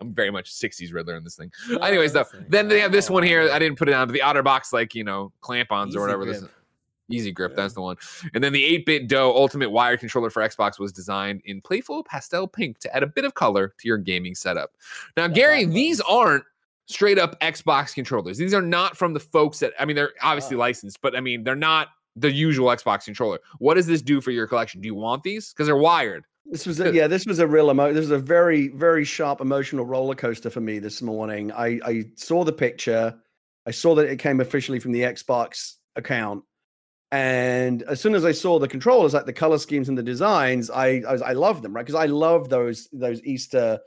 [0.02, 1.52] I'm very much 60s Riddler in this thing.
[1.70, 3.50] No, Anyways, though, then they have this one here.
[3.52, 6.26] I didn't put it on, but the OtterBox, like you know, clamp-ons or whatever.
[6.26, 6.52] This grip.
[7.12, 7.64] Easy grip, Yeah.
[7.64, 7.96] that's the one.
[8.36, 12.78] And then the 8BitDo Ultimate Wired Controller for Xbox was designed in playful pastel pink
[12.80, 14.74] to add a bit of color to your gaming setup.
[15.18, 15.74] Now, That's Gary, awesome.
[15.74, 16.44] these aren't
[16.86, 18.38] straight up Xbox controllers.
[18.38, 20.60] These are not from the folks that I mean, they're obviously Oh.
[20.60, 23.40] licensed, but I mean, they're not the usual Xbox controller.
[23.58, 24.80] What does this do for your collection?
[24.82, 25.52] Do you want these?
[25.52, 26.26] Because they're wired.
[26.46, 27.94] This was a, yeah, this was a real emo.
[27.94, 31.52] This was a very very sharp emotional roller coaster for me this morning.
[31.52, 33.16] I I saw the picture,
[33.66, 36.44] I saw that it came officially from the Xbox account,
[37.12, 40.70] and as soon as I saw the controllers, like the color schemes and the designs,
[40.72, 43.80] I I, was, I love them right because I love those those Easter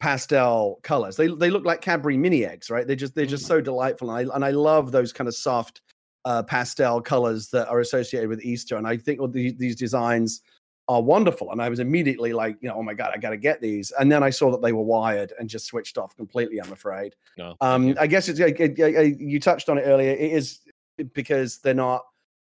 [0.00, 1.16] pastel colors.
[1.16, 2.86] They they look like Cadbury mini eggs, right?
[2.86, 5.82] They're just they're just so delightful, and I and I love those kind of soft
[6.24, 8.76] uh, pastel colors that are associated with Easter.
[8.76, 10.40] And I think all these these designs
[10.88, 11.52] are wonderful.
[11.52, 13.92] And I was immediately like, you know, oh my god, I got to get these.
[13.98, 16.60] And then I saw that they were wired and just switched off completely.
[16.60, 17.14] I'm afraid.
[17.38, 17.56] No.
[17.60, 20.10] Um, I guess it's uh, uh, uh, you touched on it earlier.
[20.10, 20.60] It is
[21.14, 22.02] because they're not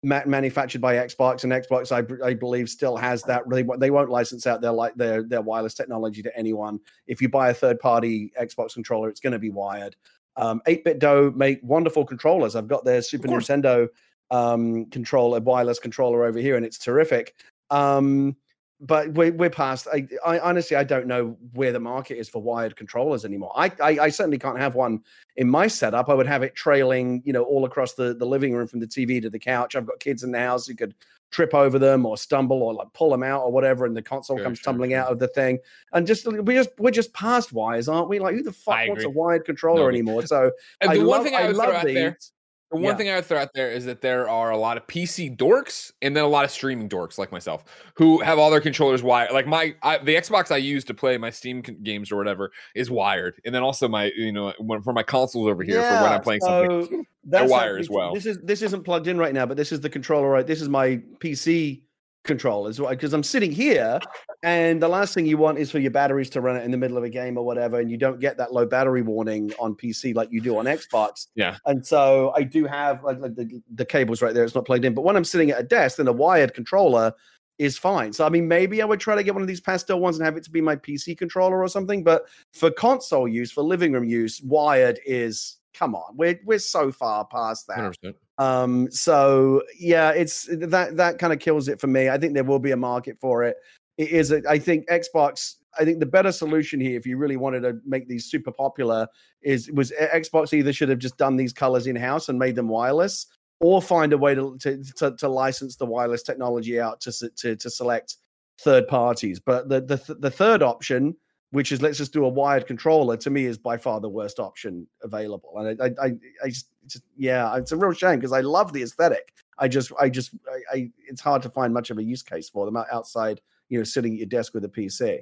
[0.04, 3.48] ma- manufactured by Xbox, and Xbox, I believe, still has that.
[3.48, 6.80] Really, they won't license out their like their their wireless technology to anyone.
[7.08, 9.96] If you buy a third party Xbox controller, it's going to be wired.
[10.36, 12.56] Um, 8BitDo make wonderful controllers.
[12.56, 13.28] I've got their Super.
[13.28, 13.88] Nintendo
[14.32, 17.36] um, controller, wireless controller over here, and it's terrific.
[17.74, 18.36] Um,
[18.80, 19.88] but we're, we're past.
[19.94, 23.54] I, I honestly, I don't know where the market is for wired controllers anymore.
[23.56, 25.00] I, I, I certainly can't have one
[25.38, 26.10] in my setup.
[26.10, 28.88] I would have it trailing, you know, all across the, the living room from the
[28.88, 29.76] TV to the couch.
[29.78, 30.96] I've got kids in the house who could
[31.32, 34.36] trip over them or stumble or like pull them out or whatever, and the console
[34.38, 35.00] Sure, comes sure, tumbling sure.
[35.00, 35.60] out of the thing.
[35.94, 38.20] And just we just we're just past wires, aren't we?
[38.20, 40.00] Like who the fuck I wants a wired controller Nobody.
[40.00, 40.24] anymore?
[40.28, 40.52] So
[40.82, 42.32] And I the one love, thing I would throw love out there, these.
[42.74, 42.98] The one Yeah.
[42.98, 45.92] thing I would throw out there is that there are a lot of PC dorks
[46.02, 47.64] and then a lot of streaming dorks like myself
[47.96, 49.32] who have all their controllers wired.
[49.32, 52.52] Like my I, the Xbox I use to play my Steam con- games or whatever
[52.76, 56.04] is wired, and then also my you know when, for my consoles over here for
[56.04, 56.86] when I'm playing something.
[56.88, 58.14] so that's wire actually- as well.
[58.14, 60.30] This is this isn't plugged in right now, but this is the controller.
[60.30, 61.82] Right, this is my PC
[62.24, 64.00] controllers because I'm sitting here
[64.44, 66.78] and the last thing you want is for your batteries to run it in the
[66.78, 69.76] middle of a game or whatever and you don't get that low battery warning on
[69.76, 71.28] PC like you do on Xbox.
[71.36, 71.58] Yeah.
[71.66, 74.86] And so I do have like, like the, the cables right there it's not plugged
[74.86, 77.14] in but when I'm sitting at a desk then a wired controller
[77.58, 78.14] is fine.
[78.14, 80.26] So I mean maybe I would try to get one of these pastel ones and
[80.26, 83.92] have it to be my PC controller or something but for console use for living
[83.92, 87.80] room use wired is come on we're we're so far past that.
[87.80, 88.14] 100%.
[88.38, 92.10] Um, so yeah, it's that that kind of kills it for me.
[92.10, 93.58] I think there will be a market for it.
[93.98, 94.32] It is.
[94.32, 95.56] A, I think Xbox.
[95.80, 99.08] I think the better solution here, if you really wanted to make these super popular,
[99.42, 102.68] is was Xbox either should have just done these colors in house and made them
[102.68, 103.28] wireless,
[103.60, 107.56] or find a way to to, to, to license the wireless technology out to to
[107.56, 108.18] to select
[108.60, 109.40] third parties.
[109.40, 111.16] But the the the third option
[111.54, 114.40] which is let's just do a wired controller to me is by far the worst
[114.40, 116.12] option available and i i,
[116.44, 119.92] I just, just yeah it's a real shame because i love the aesthetic i just
[120.00, 122.76] i just I, I it's hard to find much of a use case for them
[122.92, 123.40] outside
[123.70, 125.20] you know sitting at your desk with a pc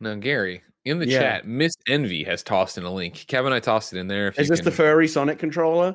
[0.00, 1.18] Now, Gary, in the Yeah.
[1.18, 3.24] chat, Miss Envy has tossed in a link.
[3.28, 4.28] Kevin, I tossed it in there.
[4.28, 5.94] If is this the furry sonic controller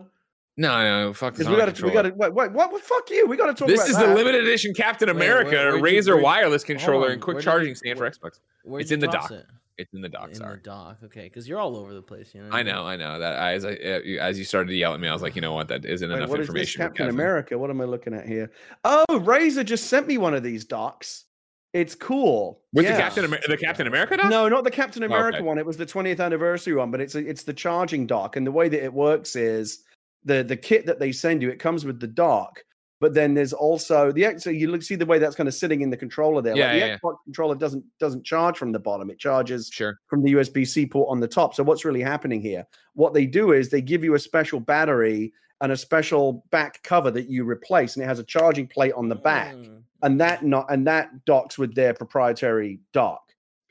[0.57, 1.47] No, no, fuck this.
[1.47, 3.53] because we got to we got to wait, wait what fuck you we got to
[3.53, 4.07] talk This is that.
[4.07, 7.69] the limited edition Captain America where- where'd you- Razer wireless controller on, and quick charging
[7.69, 8.39] you- stand where- for Xbox.
[8.79, 9.31] It's in the dock.
[9.31, 9.45] it?
[9.77, 10.29] It's in the dock.
[10.29, 10.57] In Sorry.
[10.57, 10.97] the dock.
[11.05, 12.35] Okay, because you're all over the place.
[12.35, 12.49] You know.
[12.51, 13.53] I know, I know that.
[13.53, 15.53] As I, uh, as you started to yell at me, I was like, you know
[15.53, 15.69] what?
[15.69, 16.81] That isn't Wait, enough what is information.
[16.81, 17.57] for Captain America?
[17.57, 18.51] What am I looking at here?
[18.83, 21.25] Oh, Razer just sent me one of these docs.
[21.73, 22.59] It's cool.
[22.73, 22.95] with Yeah.
[22.97, 24.29] the Captain Amer- the Captain America doc?
[24.29, 25.45] No, not the Captain America Okay.
[25.45, 25.57] one.
[25.57, 28.35] It was the 20th anniversary one, but it's a, it's the charging dock.
[28.35, 29.83] And the way that it works is
[30.23, 31.49] the the kit that they send you.
[31.49, 32.63] It comes with the dock,
[32.99, 34.43] but then there's also the X.
[34.43, 36.55] So you look see the way that's kind of sitting in the controller there.
[36.55, 36.97] Yeah, like the yeah, yeah.
[36.97, 39.09] Xbox controller doesn't doesn't charge from the bottom.
[39.09, 39.99] It charges Sure.
[40.07, 41.55] from the USB C port on the top.
[41.55, 42.65] So what's really happening here?
[42.93, 47.11] What they do is they give you a special battery and a special back cover
[47.11, 49.83] that you replace, and it has a charging plate on the back, Mm.
[50.03, 53.21] and that not and that docks with their proprietary dock.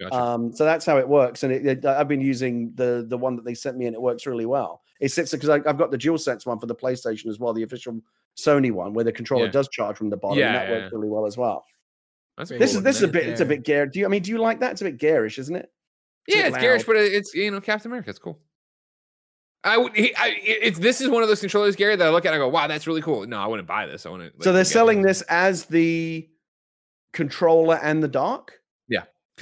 [0.00, 0.14] Gotcha.
[0.14, 3.36] Um, so that's how it works, and it, it- I've been using the the one
[3.36, 4.82] that they sent me, and it works really well.
[5.00, 8.00] It sits because I've got the DualSense one for the PlayStation as well, the official
[8.36, 9.50] Sony one, where the controller Yeah.
[9.50, 11.64] does charge from the bottom, Yeah, and that yeah, works really well as well.
[12.36, 12.78] That's This This cool.
[12.78, 13.92] is this is a Right bit it's a bit garish.
[13.92, 14.72] Do you I mean do you like that?
[14.72, 15.70] It's a bit garish, isn't it?
[16.26, 18.10] It's yeah, bit it's garish, but it's you know Captain America.
[18.10, 18.38] It's cool.
[19.64, 19.94] I would.
[19.94, 22.32] he- I, it's this is one of those controllers, Gary, that I look at.
[22.32, 23.26] and I go, wow, that's really cool.
[23.26, 24.06] No, I wouldn't buy this.
[24.06, 24.42] I want to.
[24.42, 26.26] so they're selling this as the
[27.12, 28.52] controller and the dock.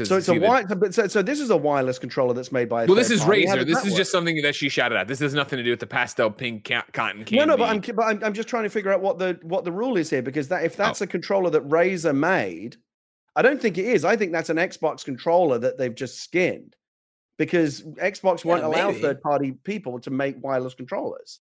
[0.06, 2.84] So it's a wire, but so, so this is a wireless controller that's made by.
[2.84, 3.46] A Well, this is party.
[3.46, 3.64] Razer.
[3.66, 3.96] This that is work?
[3.98, 5.08] just something that she shouted at.
[5.08, 7.36] This has nothing to do with the pastel pink ca- cotton candy.
[7.38, 9.64] No, no, but I'm, but I'm I'm just trying to figure out what the what
[9.64, 10.84] the rule is here because that if Oh.
[10.84, 12.76] that's a controller that Razer made,
[13.36, 14.04] I don't think it is.
[14.04, 16.76] I think that's an Xbox controller that they've just skinned
[17.38, 21.40] because Xbox won't Yeah, allow third party people to make wireless controllers.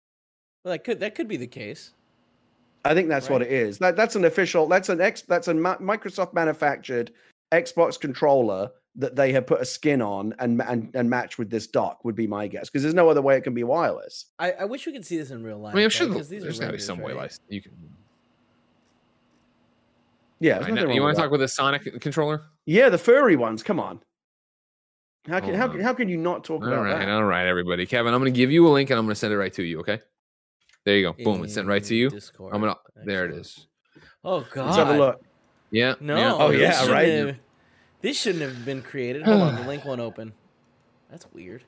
[0.64, 1.91] Well, that could that could be the case.
[2.86, 3.78] I think that's what it is.
[3.78, 4.68] That that's an official.
[4.68, 5.22] That's an X.
[5.22, 7.12] That's a Ma- Microsoft manufactured
[7.54, 11.66] Xbox controller that they have put a skin on and and, and match with this
[11.68, 14.26] dock would be my guess because there's no other way it can be wireless.
[14.39, 15.74] I, I wish we could see this in real life.
[15.74, 17.14] I mean, I'm though, sure 'cause these are there's got to be renders, some way
[17.14, 17.22] right?
[17.22, 17.72] like you can.
[20.39, 22.43] Yeah, there's I know- nothing wrong you want to talk with a Sonic controller?
[22.66, 23.64] Yeah, the furry ones.
[23.64, 23.99] Come on.
[25.28, 27.10] How can Hold how, can- how can you not talk All about right, that?
[27.10, 27.86] all right, everybody.
[27.86, 29.54] Kevin, I'm going to give you a link and I'm going to send it right
[29.54, 29.80] to you.
[29.80, 29.99] Okay.
[30.86, 31.24] There you go.
[31.24, 31.43] Boom.
[31.45, 32.10] It's sent right to you.
[32.10, 32.54] Discord.
[32.54, 32.76] I'm gonna.
[33.06, 33.68] There it is.
[34.26, 34.66] Oh God.
[34.66, 35.22] Let's have a look.
[35.74, 35.96] Yeah.
[36.00, 36.38] No.
[36.40, 37.10] Oh, this yeah, right?
[37.10, 37.36] have-
[38.02, 39.24] this shouldn't have been created.
[39.24, 40.34] Hold on, the link won't open.
[41.10, 41.64] That's weird.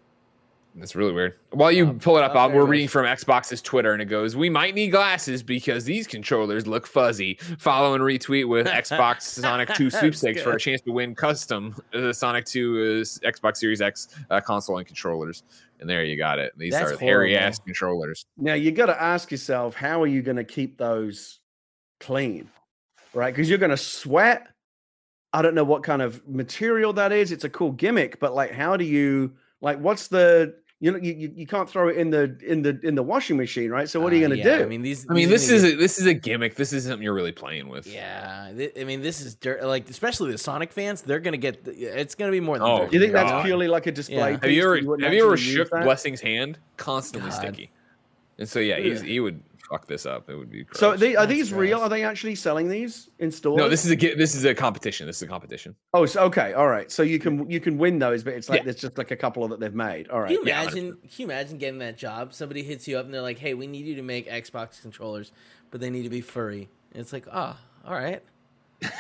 [0.76, 1.36] That's really weird.
[1.52, 4.06] While you Oh, pull it up, oh, Bob, we're reading from Xbox's Twitter, and it
[4.06, 9.22] goes, "We might need glasses because these controllers look fuzzy." Follow and retweet with Xbox
[9.42, 13.58] Sonic Two That's sweepstakes for a chance to win custom uh, Sonic Two uh, Xbox
[13.58, 15.44] Series X uh, console and controllers.
[15.80, 16.52] And there you got it.
[16.58, 18.26] These That's are hairy ass controllers.
[18.38, 21.40] Now you got to ask yourself, how are you going to keep those
[22.02, 22.50] clean,
[23.16, 23.34] right?
[23.34, 24.48] Because you're going to sweat.
[25.34, 27.32] I don't know what kind of material that is.
[27.32, 29.80] It's a cool gimmick, but like, how do you like?
[29.80, 32.96] What's the you know you, you, you can't throw it in the in the in
[32.96, 33.90] the washing machine, right?
[33.90, 34.64] So what are you Uh, going to yeah, do?
[34.64, 35.06] I mean, these.
[35.10, 36.56] I mean, these this is gonna a, this is a gimmick.
[36.56, 37.86] This is something you're really playing with.
[37.88, 39.64] Yeah, thi- I mean, this is dirt.
[39.64, 41.66] Like, especially the Sonic fans, they're gonna get.
[41.66, 42.68] the- It's gonna be more than.
[42.68, 44.32] Oh, dirt, do you think that's purely like a display?
[44.34, 44.38] Yeah.
[44.42, 45.84] Have you ever wouldn't have you ever shook that?
[45.84, 46.60] Blessing's hand?
[46.78, 47.38] Constantly God.
[47.40, 47.72] sticky.
[48.38, 50.30] And so yeah, he's, he would fuck this up.
[50.30, 50.80] It would be gross.
[50.80, 51.80] So they, are That's these real?
[51.80, 53.58] Are they actually selling these in stores?
[53.58, 55.08] no, this is a this is a competition.
[55.08, 55.76] This is a competition.
[55.94, 56.92] Oh, so, okay, all right.
[56.92, 58.64] So you can you can win those, but it's like Yeah.
[58.66, 60.08] there's just like a couple of that they've made.
[60.10, 60.28] All right.
[60.30, 60.46] Can right.
[60.46, 60.92] you Yeah, imagine?
[61.02, 62.34] Can you imagine getting that job?
[62.34, 65.32] Somebody hits you up and they're like, "Hey, we need you to make Xbox controllers,
[65.72, 68.24] but they need to be furry." And it's like, ah, all right.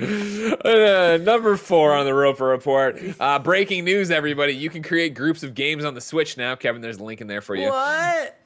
[0.00, 3.00] Uh, number four on the Roper Report.
[3.18, 4.52] Uh, breaking news, everybody!
[4.54, 6.54] You can create groups of games on the Switch now.
[6.56, 7.68] Kevin, there's a link in there for you.
[7.68, 8.39] What?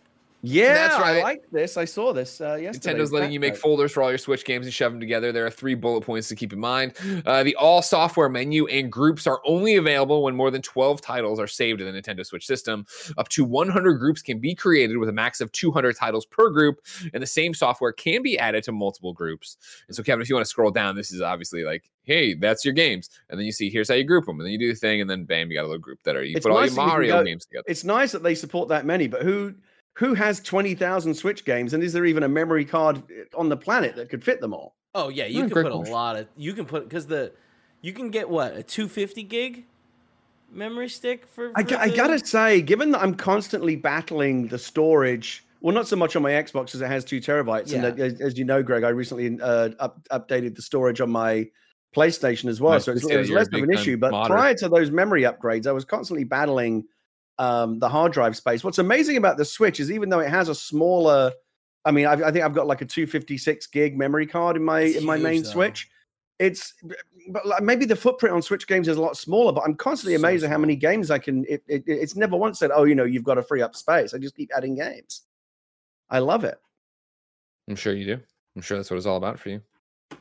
[0.46, 1.20] Yeah, That's right.
[1.20, 1.78] I like this.
[1.78, 2.98] I saw this uh, yesterday.
[2.98, 5.32] Nintendo's letting you make folders for all your Switch games and shove them together.
[5.32, 6.92] There are three bullet points to keep in mind.
[7.24, 11.40] Uh, the all software menu and groups are only available when more than 12 titles
[11.40, 12.84] are saved in the Nintendo Switch system.
[13.16, 16.80] Up to 100 groups can be created with a max of 200 titles per group,
[17.14, 19.56] and the same software can be added to multiple groups.
[19.88, 22.66] And so, Kevin, if you want to scroll down, this is obviously like, hey, that's
[22.66, 23.08] your games.
[23.30, 24.38] And then you see, here's how you group them.
[24.40, 26.16] And then you do the thing, and then bam, you got a little group that
[26.16, 27.64] are, you It's put all your that you Mario go- games together.
[27.66, 29.54] It's nice that they support that many, but who
[29.94, 33.02] who has twenty thousand Switch games, and is there even a memory card
[33.36, 34.74] on the planet that could fit them all?
[34.94, 36.26] Oh yeah, you Yeah, can great put a lot of.
[36.36, 37.32] You can put because the
[37.80, 39.64] you can get what a 250 gig
[40.52, 41.52] memory stick for.
[41.54, 45.86] I, for I the- gotta say, given that I'm constantly battling the storage, well, not
[45.88, 47.90] so much on my Xbox as it has two terabytes, and Yeah.
[47.90, 51.48] that, as, as you know, Greg, I recently uh, up, updated the storage on my
[51.94, 53.96] PlayStation as well, Nice so to it's, see it was less of an issue.
[53.96, 54.34] But modder.
[54.34, 56.84] prior to those memory upgrades, I was constantly battling
[57.38, 58.62] um, the hard drive space.
[58.64, 61.32] What's amazing about the Switch is even though it has a smaller,
[61.84, 64.82] I mean, I've, I think I've got like a 256 gig memory card in my
[64.82, 65.50] It's in my main though.
[65.50, 65.88] Switch.
[66.38, 66.74] It's
[67.28, 70.14] but like, maybe the footprint on Switch games is a lot smaller, but I'm constantly
[70.14, 71.44] So amazed at how many games I can.
[71.48, 74.14] It, it, it's never once said, "Oh, you know, you've got to free up space."
[74.14, 75.22] I just keep adding games.
[76.10, 76.58] I love it.
[77.68, 78.20] I'm sure you do.
[78.56, 79.62] I'm sure that's what it's all about for you.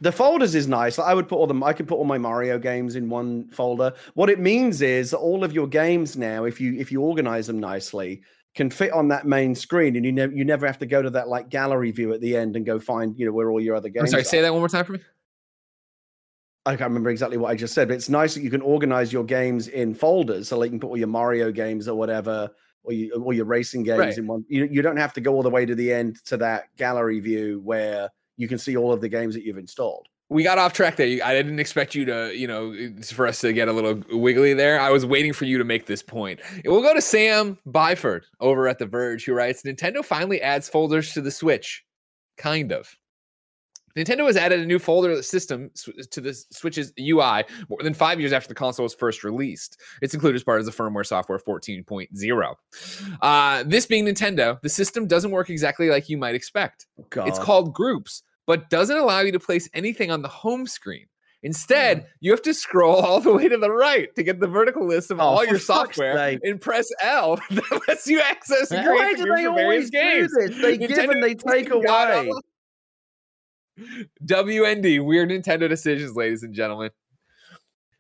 [0.02, 1.00] The folders is nice.
[1.00, 1.64] I would put all them.
[1.64, 3.94] I could put all my Mario games in one folder.
[4.14, 7.60] What it means is all of your games now, if you if you organize them
[7.60, 8.22] nicely,
[8.56, 11.10] can fit on that main screen, and you never you never have to go to
[11.12, 13.76] that like gallery view at the end and go find you know where all your
[13.76, 14.04] other games.
[14.04, 14.26] I'm sorry, are.
[14.26, 15.00] say that one more time for me.
[16.66, 19.12] I can't remember exactly what I just said, but it's nice that you can organize
[19.12, 22.50] your games in folders, so like you can put all your Mario games or whatever,
[22.84, 24.18] or you or your racing games Right.
[24.18, 24.46] in one.
[24.48, 27.20] You you don't have to go all the way to the end to that gallery
[27.20, 30.08] view where you can see all of the games that you've installed.
[30.30, 31.24] we got off track there.
[31.24, 32.74] I didn't expect you to, you know,
[33.04, 34.80] for us to get a little wiggly there.
[34.80, 36.40] I was waiting for you to make this point.
[36.66, 41.14] We'll go to Sam Byford over at The Verge, who writes Nintendo finally adds folders
[41.14, 41.84] to the Switch.
[42.38, 42.98] Kind of.
[43.96, 45.70] Nintendo has added a new folder system
[46.10, 49.80] to the Switch's UI more than five years after the console was first released.
[50.02, 52.56] It's included as part of the firmware software 14.0.
[53.22, 56.88] Uh, this being Nintendo, the system doesn't work exactly like you might expect.
[57.10, 57.28] God.
[57.28, 61.06] It's called groups, but doesn't allow you to place anything on the home screen.
[61.46, 62.06] Instead, Hmm.
[62.22, 65.12] you have to scroll all the way to the right to get the vertical list
[65.12, 66.40] of Oh, all your software sake.
[66.44, 70.32] and press L that lets you access and Why do they always do games.
[70.34, 70.62] this?
[70.62, 72.32] They give and they take away.
[74.26, 76.92] WND, weird Nintendo decisions, ladies and gentlemen.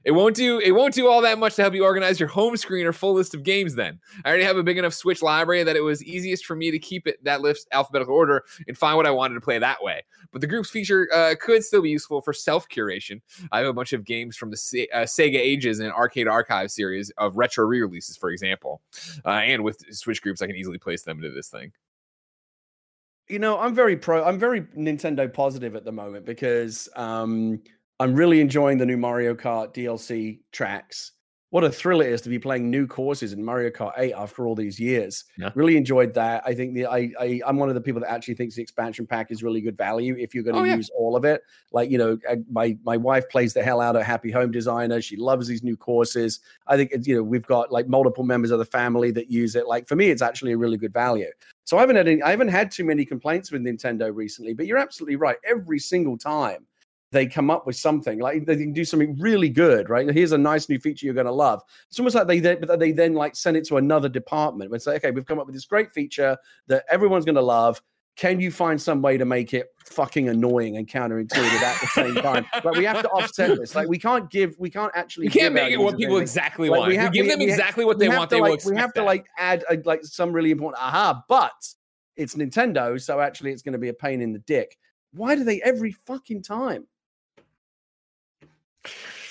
[0.04, 2.58] It won't do it won't do all that much to help you organize your home
[2.58, 4.00] screen or full list of games then.
[4.26, 6.80] I already have a big enough Switch library that it was easiest for me to
[6.80, 10.04] keep it that list alphabetical order and find what I wanted to play that way.
[10.32, 13.22] But the groups feature uh, could still be useful for self curation.
[13.54, 16.70] I have a bunch of games from the Se- uh, Sega Ages and Arcade Archive
[16.70, 18.82] series of retro re releases, for example.
[19.24, 21.72] Uh, and with Switch groups, I can easily place them into this thing.
[23.30, 27.62] You know i'm very pro i'm very nintendo positive at the moment because um
[28.00, 31.12] i'm really enjoying the new mario kart dlc tracks.
[31.52, 34.48] What a thrill it is to be playing new courses in mario kart 8 after
[34.48, 35.24] all these years.
[35.38, 35.52] Yeah.
[35.54, 36.42] really enjoyed that.
[36.48, 39.06] I think the I, I i'm one of the people that actually thinks the expansion
[39.06, 40.76] pack is really good value if you're going to Oh, yeah.
[40.76, 41.44] use all of it.
[41.72, 42.18] Like you know
[42.52, 45.00] my my wife plays the hell out of happy home designer.
[45.00, 46.40] She loves these new courses.
[46.66, 49.56] I think it's, you know we've got like multiple members of the family that use
[49.56, 49.68] it.
[49.68, 51.30] Like for me it's actually a really good value
[51.66, 54.66] so I haven't had any, I haven't had too many complaints with Nintendo recently, but
[54.66, 55.38] you're absolutely right.
[55.45, 56.66] Every single time
[57.11, 60.09] they come up with something like they can do something really good, right?
[60.09, 61.61] Here's a nice new feature you're going to love.
[61.88, 64.95] It's almost like they then, they then like send it to another department and say,
[64.95, 66.36] okay, we've come up with this great feature
[66.68, 67.82] that everyone's going to love.
[68.16, 72.16] Can you find some way to make it fucking annoying and counterintuitive at the same
[72.16, 72.45] time?
[72.64, 73.74] Like we have to offset this.
[73.74, 75.26] Like we can't give, we can't actually.
[75.26, 76.89] You can't give make it what people exactly Like, want.
[76.89, 79.03] we have- give we- them we exactly what they want, they like, we have to
[79.03, 81.51] like add a, like some really important aha but
[82.16, 84.78] it's nintendo so actually it's going to be a pain in the dick
[85.14, 86.86] why do they every fucking time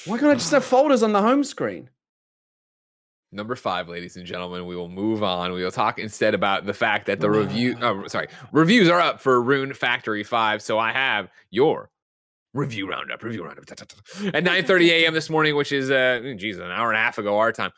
[0.07, 1.89] why can't i just have folders on the home screen
[3.35, 5.53] Number five, ladies and gentlemen, we will move on.
[5.53, 9.23] We will talk instead about the fact that the review, oh, sorry, reviews are up
[9.23, 10.61] for Rune Factory Five.
[10.61, 11.91] So I have your
[12.53, 15.15] review roundup, review roundup ta, ta, ta, at 9:30 a.m.
[15.15, 17.73] this morning, which is uh, geez, an hour and a half ago our time.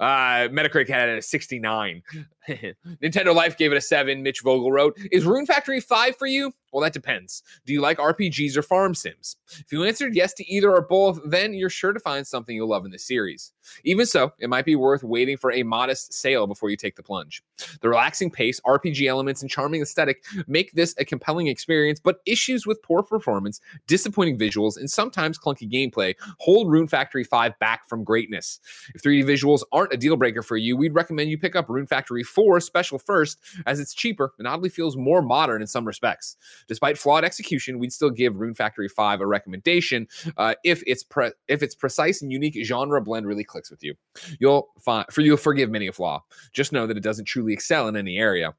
[0.00, 2.02] Uh, Metacritic had it at 69.
[3.02, 4.22] Nintendo Life gave it a seven.
[4.22, 6.52] Mitch Vogel wrote, "Is Rune Factory five for you?
[6.76, 7.42] Well, that depends.
[7.64, 9.36] Do you like RPGs or farm sims?
[9.60, 12.68] If you answered yes to either or both, then you're sure to find something you'll
[12.68, 13.52] love in the series.
[13.84, 17.02] Even so, it might be worth waiting for a modest sale before you take the
[17.02, 17.42] plunge.
[17.80, 22.66] The relaxing pace, RPG elements, and charming aesthetic make this a compelling experience, but issues
[22.66, 28.04] with poor performance, disappointing visuals, and sometimes clunky gameplay hold Rune Factory 5 back from
[28.04, 28.60] greatness.
[28.94, 31.86] If 3D visuals aren't a deal breaker for you, we'd recommend you pick up Rune
[31.86, 35.86] Factory 4 For special first, as it's cheaper and oddly feels more modern in some
[35.86, 36.36] respects.
[36.68, 40.06] Despite flawed execution, we'd still give Rune Factory 5 a recommendation
[40.36, 43.94] uh, if its pre- if its precise and unique genre blend really clicks with you.
[44.38, 46.22] You'll find for you'll forgive many a flaw.
[46.52, 48.54] Just know that it doesn't truly excel in any area.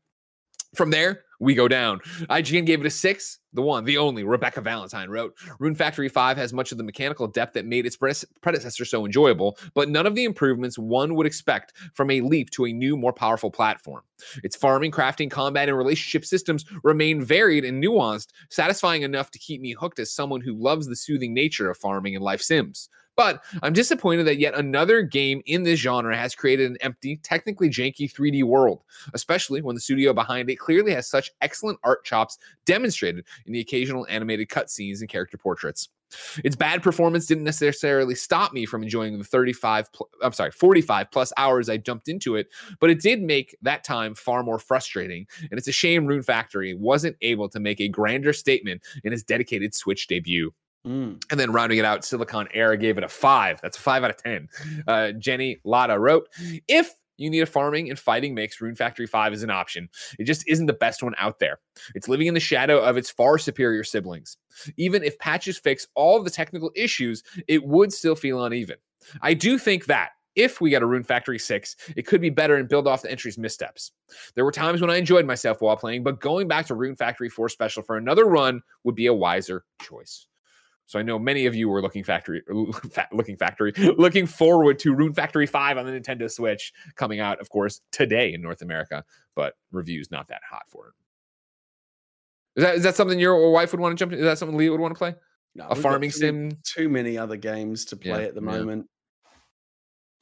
[0.74, 2.00] From there, we go down.
[2.30, 3.40] IGN gave it a six.
[3.54, 7.28] The one, the only, Rebecca Valentine wrote Rune Factory 5 has much of the mechanical
[7.28, 11.74] depth that made its predecessor so enjoyable, but none of the improvements one would expect
[11.94, 14.04] from a leap to a new, more powerful platform.
[14.44, 19.60] Its farming, crafting, combat, and relationship systems remain varied and nuanced, satisfying enough to keep
[19.62, 22.90] me hooked as someone who loves the soothing nature of farming and life sims.
[23.18, 27.68] But I'm disappointed that yet another game in this genre has created an empty, technically
[27.70, 28.84] janky 3D world,
[29.16, 33.60] especially when the studio behind it clearly has such excellent art chops demonstrated in the
[33.60, 35.90] occasional animated cutscenes and character portraits.
[36.44, 41.12] Its bad performance didn't necessarily stop me from enjoying the 35 pl- I'm sorry, 45
[41.12, 42.48] plus hours I jumped into it,
[42.80, 45.28] but it did make that time far more frustrating.
[45.50, 49.24] And it's a shame Rune Factory wasn't able to make a grander statement in its
[49.24, 50.54] dedicated Switch debut.
[50.88, 51.22] Mm.
[51.30, 53.60] And then rounding it out, Siliconera gave it a five.
[53.62, 54.48] That's a five out of 10.
[54.88, 56.30] Uh, Jenny Latta wrote
[56.68, 59.90] If you need a farming and fighting mix, Rune Factory 5 is an option.
[60.20, 61.60] It just isn't the best one out there.
[61.96, 64.38] It's living in the shadow of its far superior siblings.
[64.78, 68.78] Even if patches fix all the technical issues, it would still feel uneven.
[69.22, 72.56] I do think that if we got a Rune Factory 6, it could be better
[72.56, 73.92] and build off the entry's missteps.
[74.36, 77.30] There were times when I enjoyed myself while playing, but going back to Rune Factory
[77.30, 80.28] 4 Special for another run would be a wiser choice.
[80.88, 82.42] So I know many of you were looking factory,
[83.12, 87.50] looking factory, looking forward to Rune Factory Five on the Nintendo Switch coming out, of
[87.50, 89.04] course, today in North America.
[89.36, 90.94] But reviews not that hot for it.
[92.56, 94.14] Is that is that something your wife would want to jump?
[94.14, 94.20] In?
[94.20, 95.14] Is that something Leah would want to play?
[95.56, 96.52] No, a farming too, sim.
[96.64, 98.88] Too many other games to play yeah, at the moment.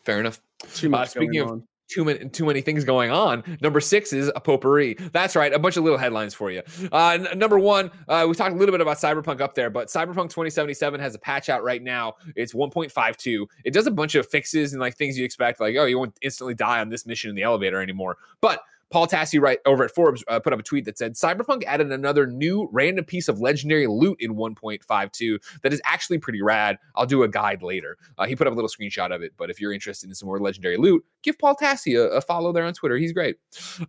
[0.04, 0.42] Fair enough.
[0.74, 1.10] Too much.
[1.10, 3.44] Uh, speaking of too many too many things going on.
[3.62, 4.96] Number six is a potpourri.
[5.12, 6.62] That's right, a bunch of little headlines for you.
[6.92, 9.88] Uh, n- number one, uh, we talked a little bit about Cyberpunk up there, but
[9.88, 12.16] Cyberpunk 2077 has a patch out right now.
[12.36, 13.46] It's 1.52.
[13.64, 16.18] It does a bunch of fixes and like things you expect, like oh, you won't
[16.22, 18.18] instantly die on this mission in the elevator anymore.
[18.42, 18.62] But
[18.92, 21.92] Paul Tassi, right over at Forbes, uh, put up a tweet that said Cyberpunk added
[21.92, 26.78] another new random piece of legendary loot in 1.52 that is actually pretty rad.
[26.96, 27.98] I'll do a guide later.
[28.18, 30.28] Uh, he put up a little screenshot of it, but if you're interested in some
[30.28, 32.98] more legendary loot, give Paul Tassi a, a follow there on Twitter.
[32.98, 33.38] He's great.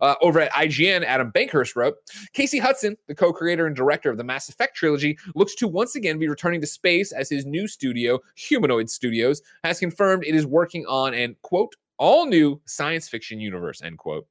[0.01, 1.95] Uh, over at IGN, Adam Bankhurst wrote
[2.33, 5.95] Casey Hudson, the co creator and director of the Mass Effect trilogy, looks to once
[5.95, 10.45] again be returning to space as his new studio, Humanoid Studios, has confirmed it is
[10.45, 14.27] working on an quote, all new science fiction universe, end quote.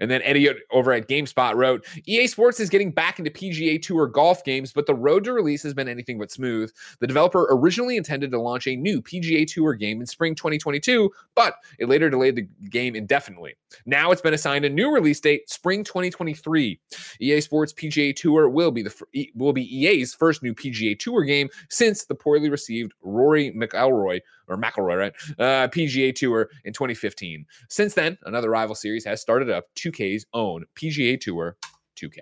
[0.00, 4.06] And then Eddie over at GameSpot wrote EA Sports is getting back into PGA Tour
[4.06, 6.72] golf games, but the road to release has been anything but smooth.
[7.00, 11.54] The developer originally intended to launch a new PGA Tour game in spring 2022, but
[11.78, 13.54] it later delayed the game indefinitely.
[13.86, 16.80] Now it's been assigned a new release date, spring 2023.
[17.20, 21.48] EA Sports PGA Tour will be the will be EA's first new PGA Tour game
[21.68, 25.12] since the poorly received Rory McIlroy or McIlroy, right?
[25.38, 27.44] Uh, PGA Tour in 2015.
[27.68, 31.56] Since then, another rival series has started up 2K's own PGA Tour
[31.96, 32.18] 2K.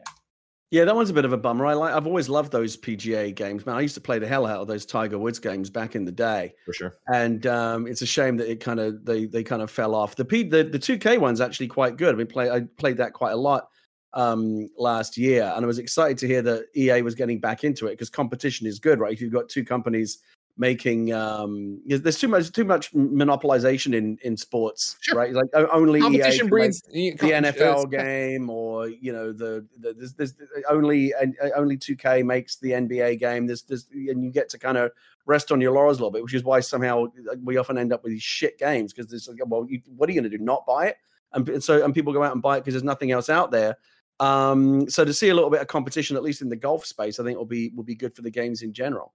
[0.73, 1.67] Yeah, that one's a bit of a bummer.
[1.67, 1.93] I like.
[1.93, 3.77] I've always loved those PGA games, man.
[3.77, 6.11] I used to play the hell out of those Tiger Woods games back in the
[6.11, 6.95] day, for sure.
[7.13, 10.17] And um, it's a shame that it kind of they they kind of fell off.
[10.17, 12.15] The P the the two K one's actually quite good.
[12.15, 13.69] I mean, play I played that quite a lot
[14.15, 17.87] um, last year, and I was excited to hear that EA was getting back into
[17.89, 19.13] it because competition is good, right?
[19.13, 20.21] If you've got two companies
[20.59, 25.17] making um there's too much too much monopolization in in sports sure.
[25.17, 25.33] right?
[25.33, 30.35] Like only competition EA breeds the NFL game or you know the, the there's, there's
[30.69, 33.47] only and only 2k makes the NBA game.
[33.47, 34.91] There's there's and you get to kind of
[35.25, 37.07] rest on your laurels a little bit which is why somehow
[37.45, 40.13] we often end up with these shit games because there's like well you, what are
[40.13, 40.43] you going to do?
[40.43, 40.97] Not buy it?
[41.33, 43.79] And so and people go out and buy it because there's nothing else out there.
[44.21, 47.19] Um so to see a little bit of competition at least in the golf space
[47.19, 49.15] i think will be will be good for the games in general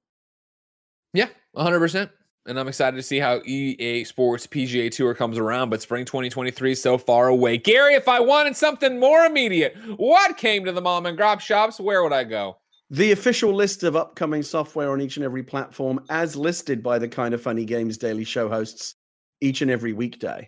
[1.18, 2.09] yeah, 100%.
[2.45, 6.72] And I'm excited to see how EA Sports PGA Tour comes around, but spring 2023
[6.74, 7.57] is so far away.
[7.57, 11.80] Gary, if I wanted something more immediate, what came to the mom and grab shops?
[11.80, 12.57] Where would I go?
[12.91, 17.09] The official list of upcoming software on each and every platform, as listed by the
[17.09, 18.95] Kind of Funny Games Daily Show hosts
[19.41, 20.47] each and every weekday.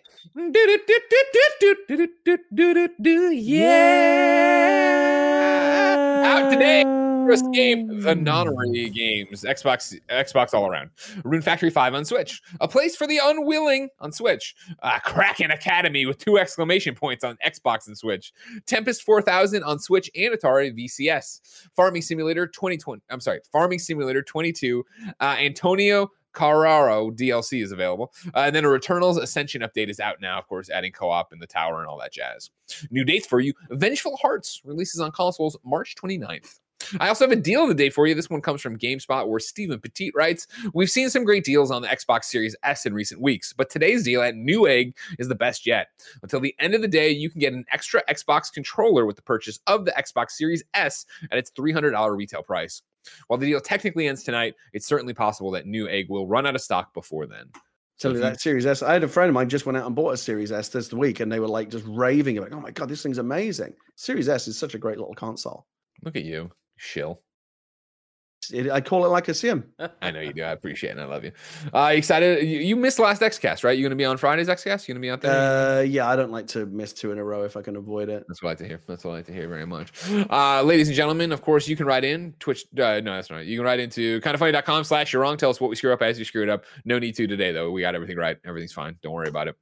[3.34, 3.82] Yeah.
[6.24, 6.89] Out today
[7.26, 10.90] First game, the Nonary games, Xbox, Xbox all around.
[11.24, 12.42] Rune Factory 5 on Switch.
[12.60, 14.54] A place for the unwilling on Switch.
[14.82, 18.32] Uh, Kraken Academy with two exclamation points on Xbox and Switch.
[18.66, 21.68] Tempest 4000 on Switch and Atari VCS.
[21.76, 23.02] Farming Simulator 2020.
[23.10, 24.84] I'm sorry, Farming Simulator 22.
[25.20, 28.12] Uh, Antonio Carraro DLC is available.
[28.34, 31.32] Uh, and then a Returnals Ascension update is out now, of course, adding co op
[31.32, 32.50] in the tower and all that jazz.
[32.90, 36.59] New dates for you Vengeful Hearts releases on consoles March 29th.
[36.98, 38.14] I also have a deal of the day for you.
[38.14, 41.82] This one comes from GameSpot, where Steven Petite writes We've seen some great deals on
[41.82, 45.66] the Xbox Series S in recent weeks, but today's deal at Newegg is the best
[45.66, 45.88] yet.
[46.22, 49.22] Until the end of the day, you can get an extra Xbox controller with the
[49.22, 52.82] purchase of the Xbox Series S at its $300 retail price.
[53.28, 56.60] While the deal technically ends tonight, it's certainly possible that Newegg will run out of
[56.60, 57.46] stock before then.
[57.96, 59.86] So if you- that Series S, I had a friend of mine just went out
[59.86, 62.60] and bought a Series S this week, and they were like just raving about, "Oh
[62.60, 65.66] my god, this thing's amazing!" Series S is such a great little console.
[66.02, 66.50] Look at you,
[66.80, 67.22] shill.
[68.52, 69.64] It, I call it like I see 'em.
[70.02, 70.42] I know you do.
[70.42, 70.92] I appreciate it.
[70.92, 71.32] and I love you.
[71.72, 72.46] Uh, excited?
[72.46, 73.76] You, you missed last XCast, right?
[73.78, 74.86] You're going to be on Friday's XCast?
[74.88, 75.78] You're going to be out there?
[75.78, 78.08] Uh, yeah, I don't like to miss two in a row if I can avoid
[78.08, 78.24] it.
[78.28, 78.80] That's what I like to hear.
[78.86, 79.92] That's what I like to hear very much.
[80.30, 82.64] Uh, ladies and gentlemen, of course, you can write in Twitch.
[82.72, 83.46] Uh, no, that's not right.
[83.46, 85.36] You can write into kindoffunny.com slash you're wrong.
[85.36, 86.64] Tell us what we screw up as you screwed up.
[86.84, 87.70] No need to today, though.
[87.70, 88.36] We got everything right.
[88.44, 88.96] Everything's fine.
[89.02, 89.56] Don't worry about it.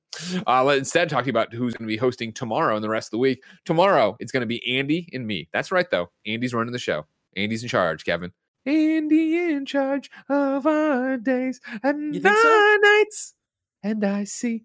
[0.46, 2.88] Uh, let instead talk to you about who's going to be hosting tomorrow and the
[2.88, 3.42] rest of the week.
[3.64, 5.48] Tomorrow, it's going to be Andy and me.
[5.52, 6.10] That's right, though.
[6.26, 7.06] Andy's running the show.
[7.36, 8.32] Andy's in charge, Kevin.
[8.68, 12.48] Andy in charge of our days and You think so?
[12.48, 13.34] our nights.
[13.82, 14.64] And I see.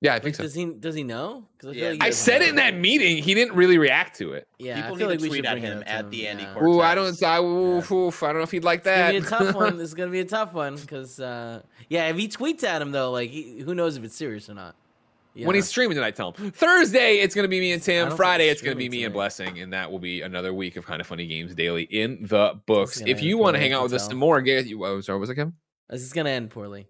[0.00, 0.42] Yeah, I think so.
[0.42, 1.46] Does he does he know?
[1.58, 1.90] 'Cause feel Yeah.
[1.92, 3.22] like I said it in that meeting.
[3.22, 4.46] He didn't really react to it.
[4.58, 6.00] Yeah, People I feel need like to we tweet should at bring it him at
[6.04, 6.52] him, the Andy yeah.
[6.52, 6.68] Cortez.
[6.76, 7.22] Ooh, I don't.
[7.22, 9.14] I, oof, oof, I don't know if he'd like that.
[9.14, 9.76] It's gonna be a tough one.
[9.78, 12.92] This is gonna be a tough one because, uh, yeah, if he tweets at him
[12.92, 14.76] though, like, he, who knows if it's serious or not?
[15.34, 16.52] You When he's streaming tonight, tell him.
[16.52, 18.14] Thursday, it's going to be me and Tim.
[18.16, 19.12] Friday, it's going to be me and.
[19.12, 22.60] Blessing, and that will be another week of kind of funny games daily in the
[22.66, 23.02] books.
[23.04, 24.84] If you want to hang out with us some more, get you.
[24.84, 25.54] Oh, sorry, was it Kevin?
[25.88, 26.86] this is gonna end poorly.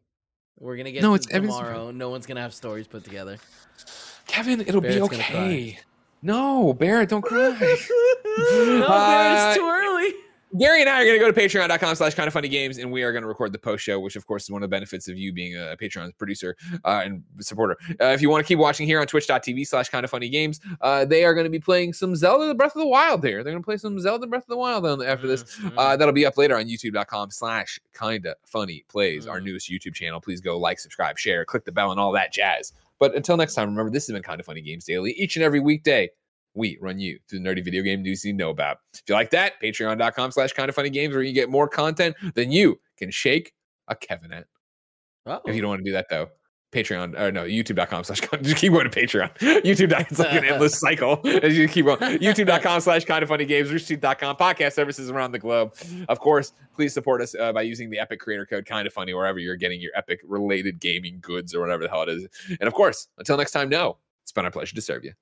[0.58, 1.90] We're gonna get No, it's- tomorrow.
[1.90, 3.38] No one's gonna have stories put together.
[4.26, 5.78] Kevin, it'll Barrett's be okay.
[6.22, 7.38] No, Barrett, don't cry.
[7.50, 10.14] no, Barrett, Uh, it's too early.
[10.58, 12.90] Gary and I are going to go to patreon.com slash kind of funny games and
[12.92, 14.74] we are going to record the post show, which of course is one of the
[14.74, 17.76] benefits of you being a Patreon producer uh, and supporter.
[18.00, 20.60] Uh, if you want to keep watching here on twitch.tv slash kind of funny games,
[20.80, 23.42] uh, they are going to be playing some Zelda the Breath of the Wild here.
[23.42, 25.42] They're going to play some Zelda the Breath of the Wild after this.
[25.42, 25.72] Mhm.
[25.76, 29.44] Uh, that'll be up later on youtube.com slash kinda funny plays, our Mm.
[29.46, 30.20] newest YouTube channel.
[30.20, 32.72] Please go like, subscribe, share, click the bell, and all that jazz.
[33.00, 35.42] But until next time, remember this has been kind of funny games daily each and
[35.44, 36.10] every weekday.
[36.54, 38.78] We run you through the nerdy video game news you know about.
[38.94, 42.16] If you like that, patreon.com slash kind of funny games where you get more content
[42.34, 43.52] than you can shake
[43.88, 44.46] a Kevin at.
[45.46, 46.28] If you don't want to do that though,
[46.74, 49.32] Patreon or no, youtube.com slash just keep going to Patreon.
[49.38, 51.98] YouTube.com it's like an endless cycle as you keep going.
[51.98, 55.74] YouTube.com slash kind of funny games, roosterteeth.com, podcast services around the globe.
[56.08, 59.14] Of course, please support us uh, by using the Epic creator code kind of funny
[59.14, 62.26] wherever you're getting your Epic related gaming goods or whatever the hell it is.
[62.60, 65.12] And of course, until next time, no, it's been our pleasure to serve you.